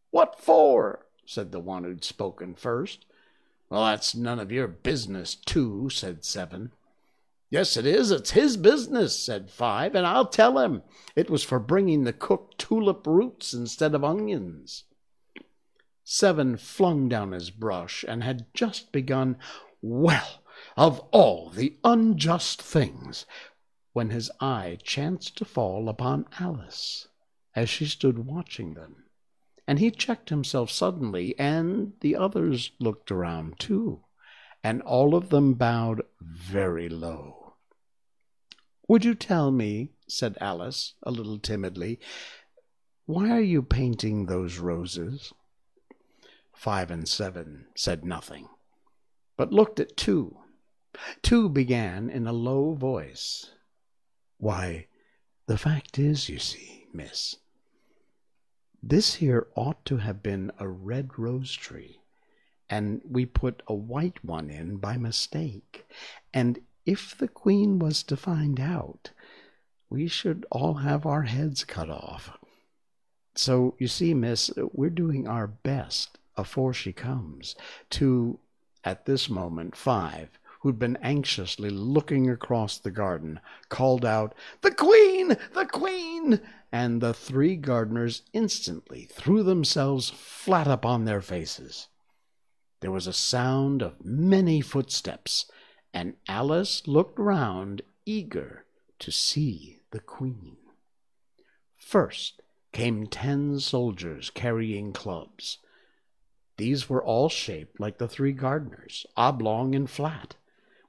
[0.09, 1.05] What for?
[1.25, 3.05] said the one who'd spoken first.
[3.71, 6.73] Well, that's none of your business, too, said Seven.
[7.49, 8.11] Yes, it is.
[8.11, 10.83] It's his business, said Five, and I'll tell him.
[11.15, 14.83] It was for bringing the cooked tulip roots instead of onions.
[16.03, 19.37] Seven flung down his brush and had just begun,
[19.81, 20.43] Well,
[20.75, 23.25] of all the unjust things,
[23.93, 27.07] when his eye chanced to fall upon Alice
[27.55, 29.00] as she stood watching them.
[29.71, 34.01] And he checked himself suddenly, and the others looked around too,
[34.61, 37.53] and all of them bowed very low.
[38.89, 42.01] Would you tell me, said Alice, a little timidly,
[43.05, 45.31] why are you painting those roses?
[46.53, 48.49] Five and seven said nothing,
[49.37, 50.37] but looked at two.
[51.21, 53.51] Two began in a low voice.
[54.37, 54.87] Why,
[55.45, 57.37] the fact is, you see, miss,
[58.83, 62.01] this here ought to have been a red rose tree,
[62.69, 65.85] and we put a white one in by mistake,
[66.33, 69.11] and if the Queen was to find out,
[69.89, 72.37] we should all have our heads cut off.
[73.35, 77.55] So, you see, miss, we're doing our best afore she comes
[77.91, 78.39] to,
[78.83, 85.37] at this moment, five, who'd been anxiously looking across the garden, called out, The Queen!
[85.53, 86.39] The Queen!
[86.71, 91.87] And the three gardeners instantly threw themselves flat upon their faces.
[92.79, 95.45] There was a sound of many footsteps
[95.93, 98.65] and Alice looked round, eager
[98.99, 100.57] to see the Queen.
[101.75, 105.57] First came ten soldiers carrying clubs.
[106.57, 110.35] These were all shaped like the three gardeners, oblong and flat,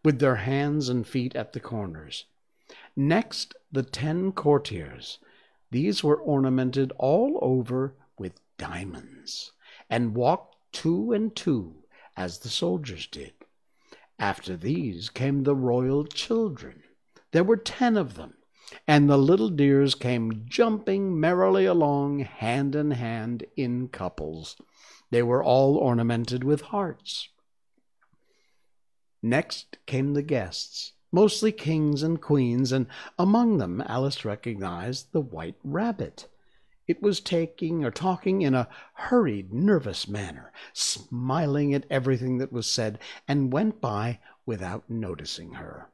[0.05, 2.27] with their hands and feet at the corners.
[2.97, 5.19] Next, the ten courtiers.
[5.71, 9.53] These were ornamented all over with diamonds,
[9.89, 11.85] and walked two and two,
[12.17, 13.33] as the soldiers did.
[14.19, 16.83] After these came the royal children.
[17.33, 18.35] There were ten of them,
[18.87, 24.57] and the little dears came jumping merrily along hand in hand in couples.
[25.11, 27.29] They were all ornamented with hearts.
[29.23, 35.55] Next came the guests, mostly kings and queens, and among them Alice recognized the white
[35.63, 36.27] rabbit.
[36.89, 42.67] It was taking or talking in a hurried, nervous manner, smiling at everything that was
[42.67, 45.89] said, and went by without noticing her.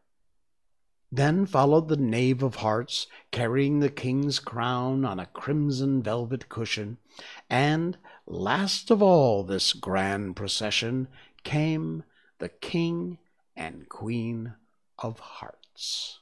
[1.13, 6.97] Then followed the Knave of Hearts, carrying the king's crown on a crimson velvet cushion,
[7.51, 11.09] and last of all this grand procession
[11.45, 12.05] came
[12.39, 13.19] the King
[13.57, 14.55] and Queen
[14.99, 16.21] of Hearts.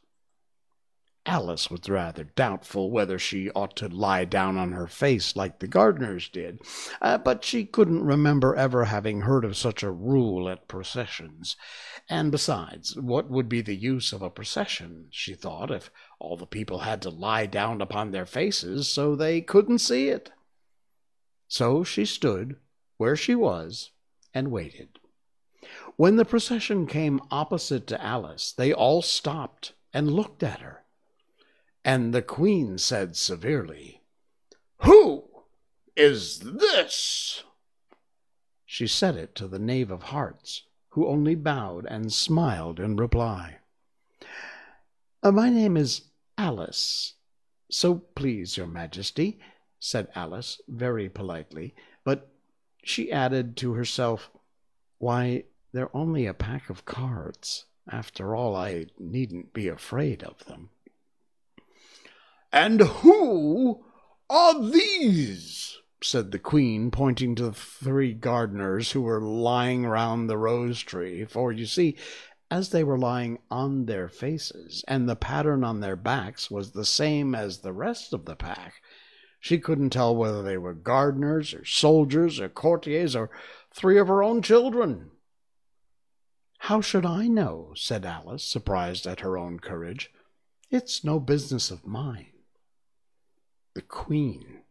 [1.27, 5.67] Alice was rather doubtful whether she ought to lie down on her face like the
[5.67, 6.61] gardeners did,
[7.03, 11.57] uh, but she couldn't remember ever having heard of such a rule at processions.
[12.09, 16.47] And besides, what would be the use of a procession, she thought, if all the
[16.47, 20.31] people had to lie down upon their faces so they couldn't see it?
[21.49, 22.57] So she stood
[22.99, 23.91] where she was
[24.33, 25.01] and waited.
[25.97, 30.85] When the procession came opposite to Alice, they all stopped and looked at her.
[31.85, 34.03] And the queen said severely,
[34.83, 35.25] Who
[35.97, 37.45] is this?
[38.67, 43.57] She said it to the knave of hearts, who only bowed and smiled in reply.
[45.23, 46.03] Uh, my name is
[46.37, 47.15] Alice,
[47.71, 49.39] so please your majesty,
[49.81, 52.31] said Alice very politely, but
[52.85, 54.31] she added to herself,
[54.99, 55.45] Why,
[55.77, 57.67] they're only a pack of cards.
[57.91, 60.71] After all, I needn't be afraid of them.
[62.53, 63.85] And who
[64.31, 65.79] are these?
[66.03, 71.25] said the queen, pointing to the three gardeners who were lying round the rose tree.
[71.25, 71.97] For, you see,
[72.51, 76.85] as they were lying on their faces, and the pattern on their backs was the
[76.85, 78.75] same as the rest of the pack,
[79.41, 83.31] she couldn't tell whether they were gardeners or soldiers or courtiers or
[83.75, 85.11] three of her own children.
[86.59, 87.73] How should I know?
[87.77, 90.11] said Alice, surprised at her own courage.
[90.71, 92.33] It's no business of mine.
[93.75, 94.63] The queen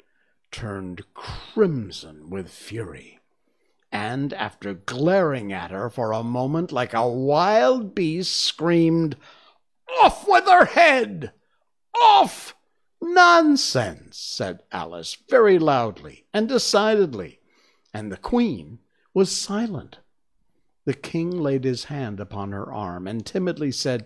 [0.51, 3.19] turned crimson with fury
[3.91, 9.15] and, after glaring at her for a moment like a wild beast, screamed,
[10.01, 11.31] Off with her head!
[12.01, 12.55] Off!
[13.01, 17.39] Nonsense, said Alice very loudly and decidedly,
[17.93, 18.79] and the Queen
[19.13, 19.99] was silent.
[20.85, 24.05] The King laid his hand upon her arm and timidly said,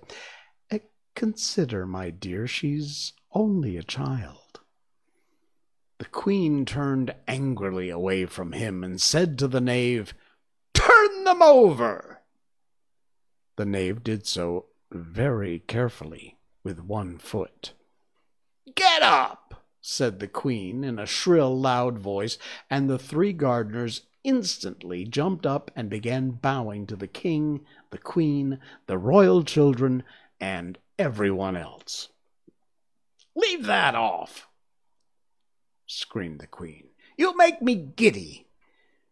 [0.72, 0.80] eh,
[1.14, 4.62] Consider, my dear, she's only a child.
[5.98, 10.14] The queen turned angrily away from him and said to the knave,
[10.74, 12.22] Turn them over!
[13.58, 17.74] The knave did so very carefully with one foot.
[18.74, 19.66] Get up!
[19.82, 22.38] said the queen in a shrill, loud voice,
[22.70, 28.60] and the three gardeners instantly jumped up and began bowing to the king, the queen,
[28.88, 30.04] the royal children,
[30.40, 32.10] and everyone else.
[33.36, 34.48] Leave that off,
[35.86, 36.90] screamed the queen.
[37.18, 38.48] You make me giddy.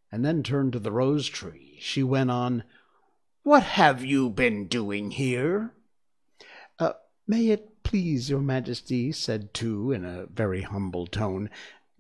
[0.09, 1.77] And then turned to the rose tree.
[1.81, 2.63] She went on,
[3.43, 5.73] What have you been doing here?
[6.79, 6.93] Uh,
[7.27, 11.49] may it please your majesty, said Two in a very humble tone,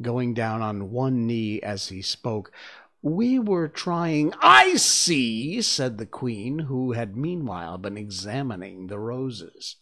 [0.01, 2.53] going down on one knee as he spoke.
[3.01, 4.33] We were trying.
[4.41, 9.77] I see, said the queen, who had meanwhile been examining the roses.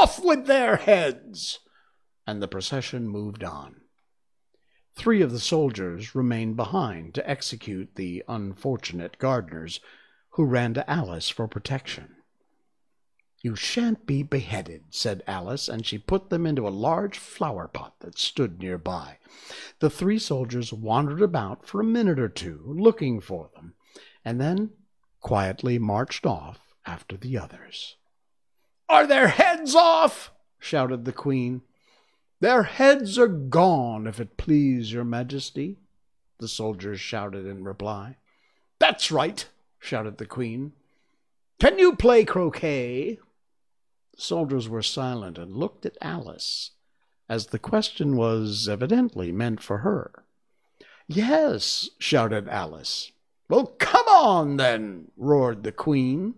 [0.00, 1.60] Off with their heads!
[2.26, 3.80] And the procession moved on.
[4.94, 9.80] Three of the soldiers remained behind to execute the unfortunate gardeners,
[10.30, 12.13] who ran to Alice for protection.
[13.44, 17.92] You shan't be beheaded, said Alice, and she put them into a large flower pot
[18.00, 19.18] that stood near by.
[19.80, 23.74] The three soldiers wandered about for a minute or two, looking for them,
[24.24, 24.70] and then
[25.20, 27.96] quietly marched off after the others.
[28.88, 30.32] Are their heads off?
[30.58, 31.60] shouted the queen.
[32.40, 35.76] Their heads are gone, if it please your majesty,
[36.38, 38.16] the soldiers shouted in reply.
[38.78, 39.46] That's right,
[39.78, 40.72] shouted the queen.
[41.60, 43.18] Can you play croquet?
[44.14, 46.70] The soldiers were silent and looked at Alice,
[47.28, 50.24] as the question was evidently meant for her.
[51.08, 53.10] Yes, shouted Alice.
[53.48, 56.34] Well, come on, then, roared the queen,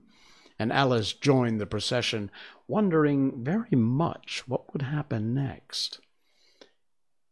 [0.59, 2.31] and Alice joined the procession,
[2.67, 6.01] wondering very much what would happen next.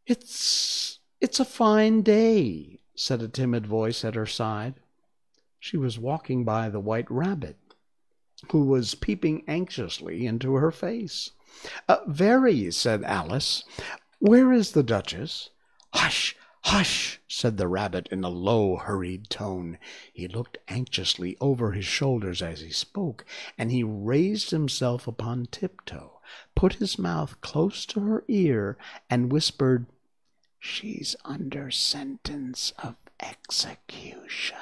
[0.07, 4.75] It's it's a fine day, said a timid voice at her side.
[5.59, 7.57] She was walking by the white rabbit,
[8.51, 11.31] who was peeping anxiously into her face.
[11.89, 13.65] Uh, very, said Alice.
[14.19, 15.51] Where is the Duchess?
[15.93, 19.79] Hush, hush, said the rabbit in a low, hurried tone.
[20.13, 23.25] He looked anxiously over his shoulders as he spoke,
[23.57, 26.21] and he raised himself upon tiptoe,
[26.55, 28.77] put his mouth close to her ear,
[29.09, 29.87] and whispered,
[30.59, 34.57] She's under sentence of execution.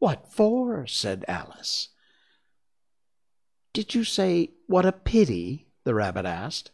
[0.00, 0.84] What for?
[0.88, 1.90] said Alice.
[3.72, 5.66] Did you say, What a pity?
[5.84, 6.70] the rabbit asked.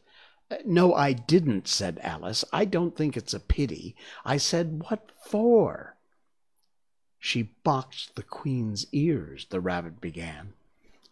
[0.51, 2.45] Uh, no, I didn't, said Alice.
[2.53, 3.95] I don't think it's a pity.
[4.25, 5.97] I said, What for?
[7.19, 10.55] She boxed the queen's ears, the rabbit began.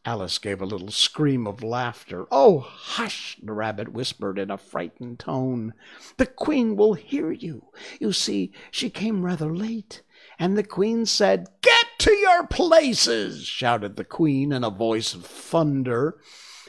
[0.05, 2.26] Alice gave a little scream of laughter.
[2.30, 5.74] Oh, hush, the rabbit whispered in a frightened tone.
[6.16, 7.66] The queen will hear you.
[7.99, 10.03] You see, she came rather late.
[10.39, 15.24] And the queen said, Get to your places, shouted the queen in a voice of
[15.24, 16.18] thunder.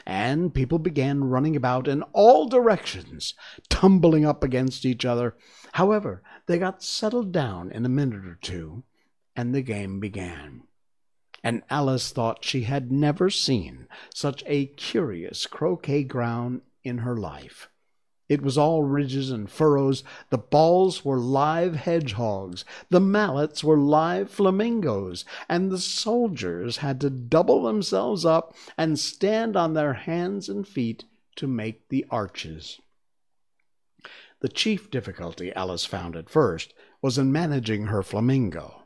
[0.06, 3.34] And people began running about in all directions,
[3.70, 5.36] tumbling up against each other.
[5.74, 8.84] However, they got settled down in a minute or two,
[9.36, 10.64] and the game began
[11.44, 17.70] and Alice thought she had never seen such a curious croquet ground in her life.
[18.30, 20.04] It was all ridges and furrows.
[20.30, 27.10] The balls were live hedgehogs, the mallets were live flamingos, and the soldiers had to
[27.10, 31.06] double themselves up and stand on their hands and feet
[31.38, 32.80] to make the arches.
[34.42, 38.84] The chief difficulty Alice found at first was in managing her flamingo.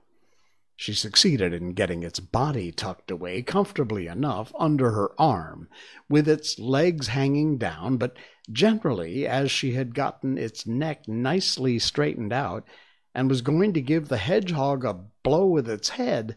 [0.76, 5.68] She succeeded in getting its body tucked away comfortably enough under her arm,
[6.10, 8.16] with its legs hanging down, but
[8.52, 12.66] generally, as she had gotten its neck nicely straightened out,
[13.14, 14.94] and was going to give the hedgehog a
[15.24, 16.36] blow with its head,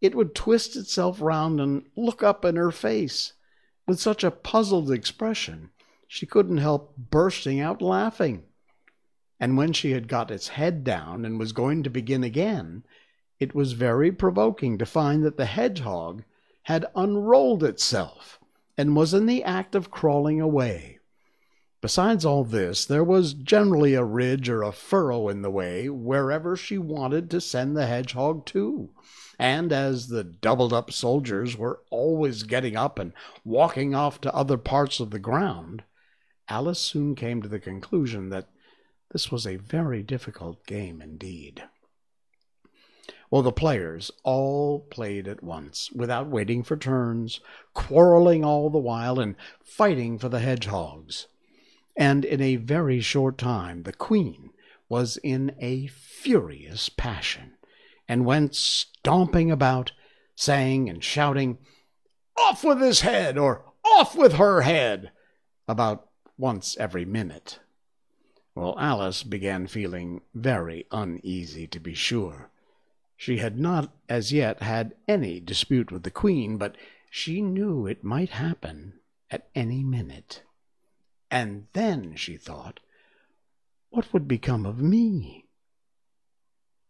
[0.00, 3.32] it would twist itself round and look up in her face
[3.86, 5.70] with such a puzzled expression
[6.08, 8.44] she couldn't help bursting out laughing.
[9.38, 12.82] And when she had got its head down and was going to begin again,
[13.38, 16.24] it was very provoking to find that the hedgehog
[16.62, 18.40] had unrolled itself
[18.76, 20.97] and was in the act of crawling away.
[21.80, 26.56] Besides all this, there was generally a ridge or a furrow in the way wherever
[26.56, 28.90] she wanted to send the hedgehog to.
[29.38, 33.12] And as the doubled up soldiers were always getting up and
[33.44, 35.84] walking off to other parts of the ground,
[36.48, 38.48] Alice soon came to the conclusion that
[39.12, 41.62] this was a very difficult game indeed.
[43.30, 47.40] Well, the players all played at once, without waiting for turns,
[47.72, 51.28] quarreling all the while, and fighting for the hedgehogs.
[51.98, 54.50] And in a very short time the queen
[54.88, 57.54] was in a furious passion,
[58.08, 59.92] and went stomping about,
[60.36, 61.58] saying and shouting,
[62.36, 65.10] Off with his head, or off with her head,
[65.66, 67.58] about once every minute.
[68.54, 72.50] Well, Alice began feeling very uneasy, to be sure.
[73.16, 76.76] She had not as yet had any dispute with the Queen, but
[77.10, 80.42] she knew it might happen at any minute.
[81.30, 82.80] And then, she thought,
[83.90, 85.46] what would become of me?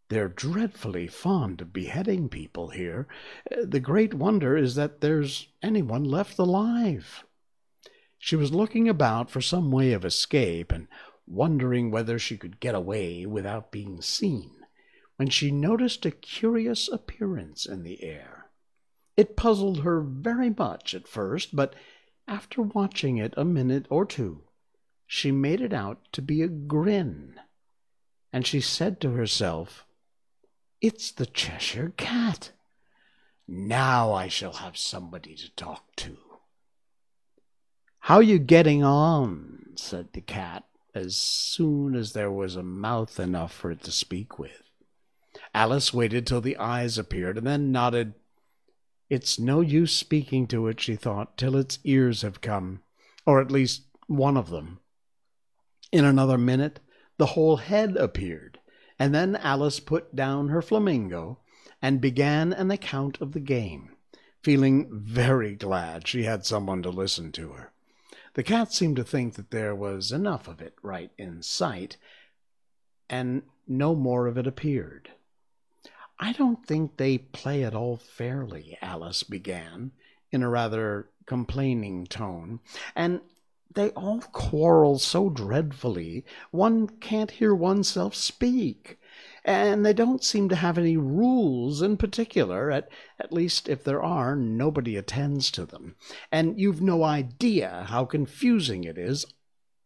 [0.09, 3.07] They're dreadfully fond of beheading people here.
[3.61, 7.23] The great wonder is that there's anyone left alive.
[8.17, 10.87] She was looking about for some way of escape and
[11.27, 14.51] wondering whether she could get away without being seen
[15.17, 18.45] when she noticed a curious appearance in the air.
[19.15, 21.75] It puzzled her very much at first, but
[22.29, 24.43] after watching it a minute or two,
[25.07, 27.39] she made it out to be a grin,
[28.31, 29.85] and she said to herself,
[30.79, 32.51] It's the Cheshire Cat.
[33.47, 36.17] Now I shall have somebody to talk to.
[38.01, 39.71] How are you getting on?
[39.75, 44.37] said the cat, as soon as there was a mouth enough for it to speak
[44.37, 44.61] with.
[45.55, 48.13] Alice waited till the eyes appeared, and then nodded.
[49.09, 52.83] It's no use speaking to it, she thought, till its ears have come,
[53.25, 54.79] or at least one of them.
[55.91, 56.79] In another minute
[57.17, 58.59] the whole head appeared,
[58.97, 61.39] and then Alice put down her flamingo
[61.81, 63.95] and began an account of the game,
[64.43, 67.71] feeling very glad she had someone to listen to her.
[68.35, 71.97] The cat seemed to think that there was enough of it right in sight,
[73.09, 75.11] and no more of it appeared.
[76.19, 79.91] I don't think they play it all fairly, Alice began,
[80.31, 82.59] in a rather complaining tone,
[82.95, 83.21] and
[83.73, 88.99] they all quarrel so dreadfully one can't hear oneself speak.
[89.45, 92.89] And they don't seem to have any rules in particular, at,
[93.19, 95.95] at least if there are, nobody attends to them.
[96.31, 99.25] And you've no idea how confusing it is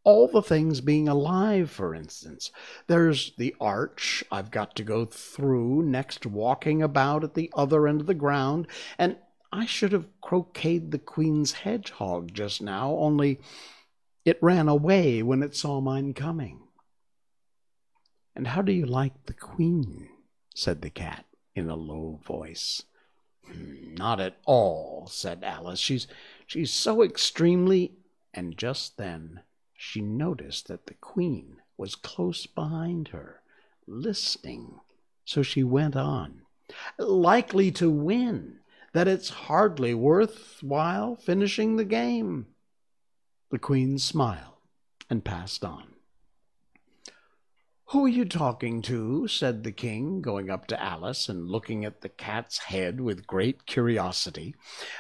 [0.03, 2.51] all the things being alive, for instance.
[2.87, 8.01] There's the arch I've got to go through, next walking about at the other end
[8.01, 9.17] of the ground, and
[9.51, 13.39] I should have croqueted the Queen's hedgehog just now, only
[14.25, 16.59] it ran away when it saw mine coming.
[18.35, 20.09] And how do you like the Queen?
[20.55, 21.25] said the cat
[21.55, 22.83] in a low voice.
[23.45, 25.79] Hmm, not at all, said Alice.
[25.79, 26.07] She's
[26.47, 27.93] she's so extremely
[28.33, 29.41] and just then
[29.85, 33.41] she noticed that the queen was close behind her,
[33.85, 34.79] listening.
[35.25, 36.43] So she went on,
[36.97, 38.59] likely to win,
[38.93, 42.47] that it's hardly worth while finishing the game.
[43.51, 44.55] The queen smiled
[45.09, 45.95] and passed on.
[47.87, 49.27] Who are you talking to?
[49.27, 53.65] said the king, going up to Alice and looking at the cat's head with great
[53.65, 54.55] curiosity.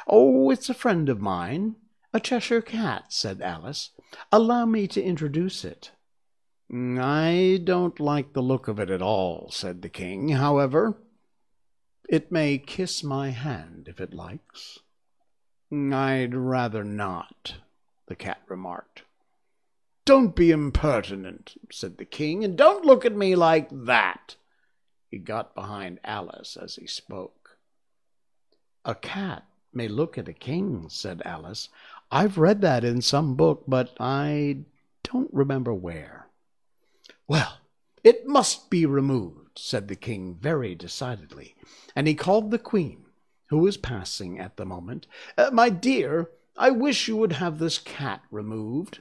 [0.07, 1.77] Oh, it's a friend of mine,
[2.13, 3.89] a Cheshire cat, said Alice.
[4.31, 5.91] Allow me to introduce it.
[6.71, 10.29] I don't like the look of it at all, said the king.
[10.29, 10.97] However,
[12.09, 14.79] it may kiss my hand if it likes.
[15.71, 17.55] I'd rather not,
[18.07, 19.03] the cat remarked.
[20.05, 24.35] Don't be impertinent, said the king, and don't look at me like that.
[25.09, 27.57] He got behind Alice as he spoke.
[28.85, 31.69] A cat may look at a king, said Alice.
[32.13, 34.65] I've read that in some book, but I
[35.03, 36.27] don't remember where.
[37.27, 37.57] Well,
[38.03, 41.55] it must be removed, said the king very decidedly,
[41.95, 43.05] and he called the queen,
[43.49, 45.07] who was passing at the moment.
[45.39, 48.99] Uh, my dear, I wish you would have this cat removed.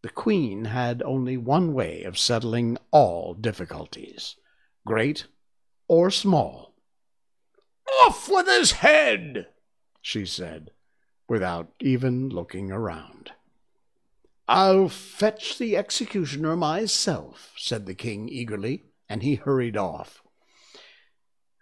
[0.00, 4.36] The queen had only one way of settling all difficulties,
[4.86, 5.26] great
[5.88, 6.74] or small.
[8.00, 9.48] Off with his head,
[10.00, 10.70] she said,
[11.28, 13.32] without even looking around.
[14.46, 20.22] I'll fetch the executioner myself, said the king eagerly, and he hurried off.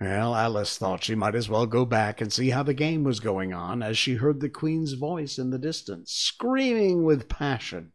[0.00, 3.20] Well, Alice thought she might as well go back and see how the game was
[3.20, 7.92] going on as she heard the queen's voice in the distance, screaming with passion.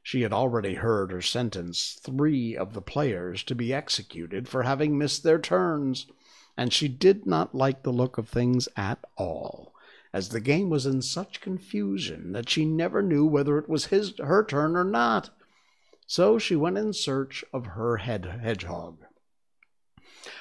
[0.00, 4.96] She had already heard her sentence three of the players to be executed for having
[4.96, 6.06] missed their turns,
[6.56, 9.73] and she did not like the look of things at all,
[10.14, 14.14] as the game was in such confusion that she never knew whether it was his
[14.18, 15.30] her turn or not.
[16.06, 18.98] So she went in search of her head hedgehog.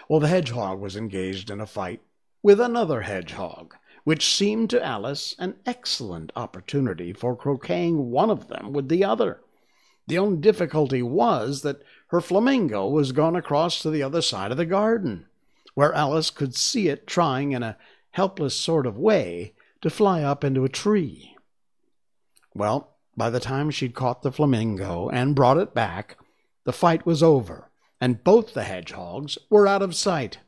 [0.07, 2.01] Well, the hedgehog was engaged in a fight
[2.43, 8.73] with another hedgehog, which seemed to Alice an excellent opportunity for croqueting one of them
[8.73, 9.41] with the other.
[10.05, 14.57] The only difficulty was that her flamingo was gone across to the other side of
[14.57, 15.25] the garden,
[15.73, 17.77] where Alice could see it trying in a
[18.11, 19.53] helpless sort of way
[19.83, 21.35] to fly up into a tree.
[22.55, 26.17] Well, by the time she'd caught the flamingo and brought it back,
[26.63, 27.69] the fight was over,
[27.99, 30.39] and both the hedgehogs were out of sight.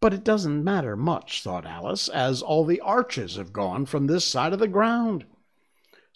[0.00, 4.24] But it doesn't matter much, thought Alice, as all the arches have gone from this
[4.24, 5.24] side of the ground.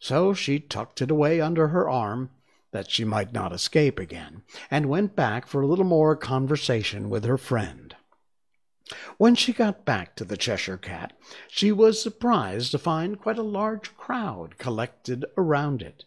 [0.01, 2.31] So she tucked it away under her arm,
[2.73, 4.43] that she might not escape again,
[4.73, 7.95] and went back for a little more conversation with her friend.
[9.19, 11.13] When she got back to the Cheshire Cat,
[11.49, 16.05] she was surprised to find quite a large crowd collected around it.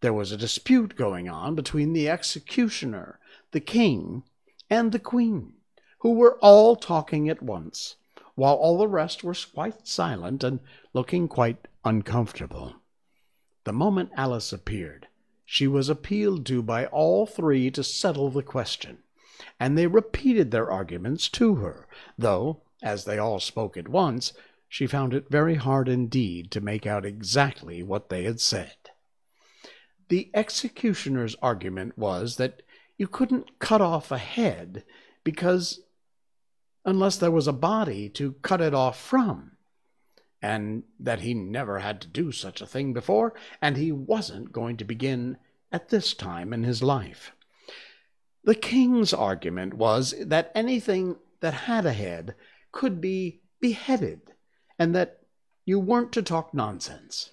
[0.00, 3.18] There was a dispute going on between the executioner
[3.52, 4.22] the king,
[4.68, 5.54] and the queen,
[5.98, 7.96] who were all talking at once,
[8.34, 10.60] while all the rest were quite silent and
[10.94, 12.76] looking quite uncomfortable.
[13.64, 15.08] The moment Alice appeared,
[15.44, 18.98] she was appealed to by all three to settle the question,
[19.58, 21.86] and they repeated their arguments to her,
[22.18, 24.32] though, as they all spoke at once,
[24.68, 28.76] she found it very hard indeed to make out exactly what they had said.
[30.08, 32.62] The executioner's argument was that
[32.96, 34.84] you couldn't cut off a head
[35.24, 35.80] because
[36.84, 39.52] unless there was a body to cut it off from,
[40.42, 44.76] and that he never had to do such a thing before, and he wasn't going
[44.76, 45.36] to begin
[45.72, 47.32] at this time in his life.
[48.44, 52.34] The king's argument was that anything that had a head
[52.72, 54.32] could be beheaded,
[54.78, 55.20] and that
[55.64, 57.30] you weren't to talk nonsense.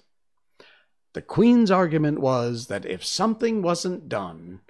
[1.14, 4.60] The queen's argument was that if something wasn't done,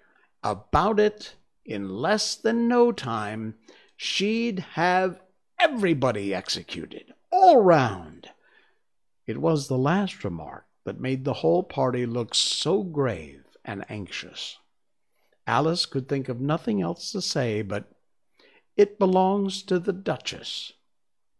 [0.42, 1.34] about it
[1.64, 3.56] in less than no time,
[3.96, 5.20] she'd have
[5.58, 8.30] everybody executed, all round.
[9.26, 14.58] It was the last remark that made the whole party look so grave and anxious.
[15.48, 17.90] Alice could think of nothing else to say but,
[18.76, 20.74] It belongs to the Duchess.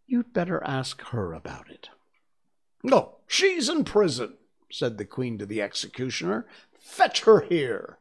[0.06, 1.90] You'd better ask her about it.
[2.82, 4.34] No, she's in prison,
[4.72, 6.46] said the Queen to the executioner.
[6.80, 7.98] Fetch her here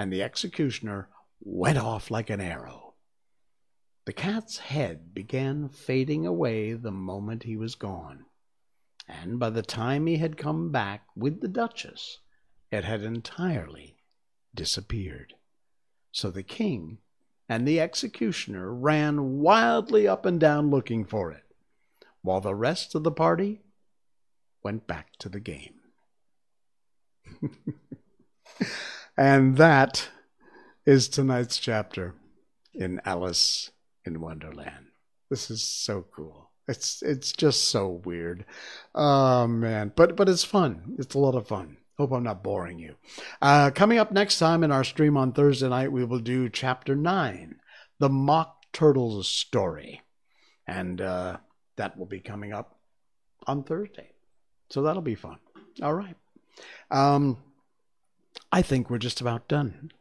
[0.00, 1.10] and the executioner
[1.42, 2.94] went off like an arrow.
[4.06, 8.24] The cat's head began fading away the moment he was gone,
[9.06, 12.20] and by the time he had come back with the Duchess,
[12.70, 13.98] it had entirely
[14.54, 15.34] disappeared.
[16.12, 16.98] So the king
[17.48, 21.44] and the executioner ran wildly up and down looking for it,
[22.22, 23.62] while the rest of the party
[24.62, 25.80] went back to the game.
[29.20, 30.08] And that
[30.86, 32.14] is tonight's chapter
[32.72, 33.70] in Alice
[34.06, 34.86] in Wonderland.
[35.28, 36.50] This is so cool.
[36.66, 38.46] It's it's just so weird.
[38.94, 40.96] Oh man, but but it's fun.
[40.98, 41.76] It's a lot of fun.
[42.00, 42.94] Hope I'm not boring you.
[43.42, 46.96] Uh, coming up next time in our stream on Thursday night, we will do chapter
[46.96, 47.56] nine,
[47.98, 50.00] the Mock Turtles story,
[50.66, 51.36] and uh,
[51.76, 52.78] that will be coming up
[53.46, 54.12] on Thursday.
[54.70, 55.36] So that'll be fun.
[55.82, 56.16] All right.
[56.90, 57.36] Um,
[58.50, 59.92] I think we're just about done.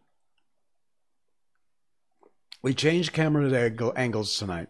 [2.62, 4.70] We changed camera angles tonight.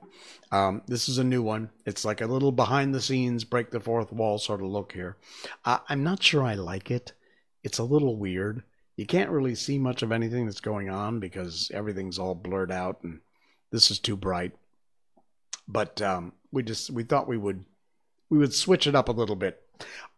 [0.52, 1.70] Um, this is a new one.
[1.86, 5.18] It's like a little behind the scenes, break the fourth wall sort of look here.
[5.64, 7.14] Uh, I'm not sure I like it.
[7.64, 8.64] It's a little weird.
[8.96, 13.00] You can't really see much of anything that's going on because everything's all blurred out
[13.04, 13.22] and
[13.72, 14.54] this is too bright.
[15.68, 17.64] But um, we just we thought we would
[18.30, 19.62] we would switch it up a little bit.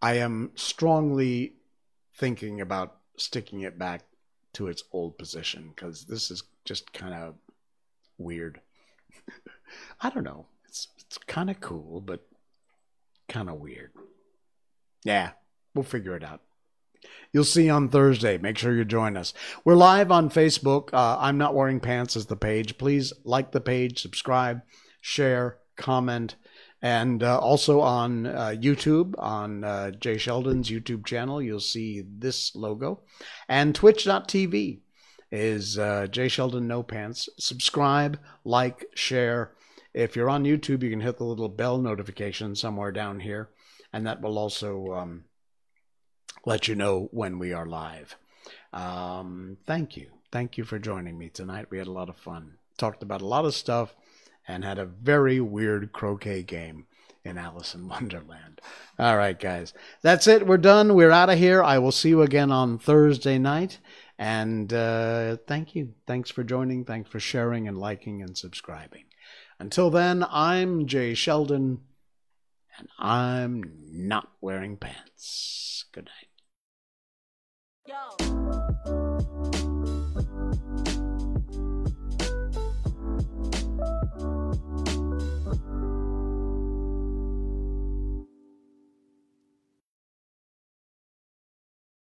[0.02, 1.54] I am strongly
[2.16, 4.02] thinking about sticking it back
[4.54, 7.36] to its old position because this is just kind of
[8.18, 8.62] weird.
[10.02, 10.46] I don't know.
[10.66, 12.26] It's it's kind of cool, but
[13.28, 13.92] kind of weird.
[15.04, 15.32] Yeah,
[15.74, 16.42] we'll figure it out.
[17.34, 18.38] You'll see on Thursday.
[18.38, 19.34] Make sure you join us.
[19.64, 20.90] We're live on Facebook.
[20.94, 22.78] Uh, I'm not wearing pants as the page.
[22.78, 24.62] Please like the page, subscribe,
[25.02, 26.36] share, comment,
[26.82, 32.56] and uh, also on uh, YouTube, on uh, Jay Sheldon's YouTube channel, you'll see this
[32.56, 33.02] logo.
[33.48, 34.80] And twitch.tv
[35.32, 37.30] is uh, Jay Sheldon No Pants.
[37.38, 39.52] Subscribe, like, share.
[39.94, 43.50] If you're on YouTube, you can hit the little bell notification somewhere down here,
[43.94, 45.26] and that will also um,
[46.46, 48.16] let you know when we are live.
[48.74, 50.08] Um, thank you.
[50.32, 51.68] Thank you for joining me tonight.
[51.70, 52.54] We had a lot of fun.
[52.78, 53.96] Talked about a lot of stuff
[54.48, 56.86] and had a very weird croquet game
[57.24, 58.62] in Alice in Wonderland.
[58.98, 59.74] All right, guys.
[60.02, 60.48] That's it.
[60.48, 60.96] We're done.
[60.96, 61.62] We're out of here.
[61.62, 63.80] I will see you again on Thursday night.
[64.18, 65.94] And uh, thank you.
[66.06, 66.86] Thanks for joining.
[66.86, 69.06] Thanks for sharing and liking and subscribing.
[69.60, 71.82] Until then, I'm Jay Sheldon,
[72.78, 75.86] and I'm not wearing pants.
[75.92, 76.31] Good night.
[77.92, 78.71] Yo.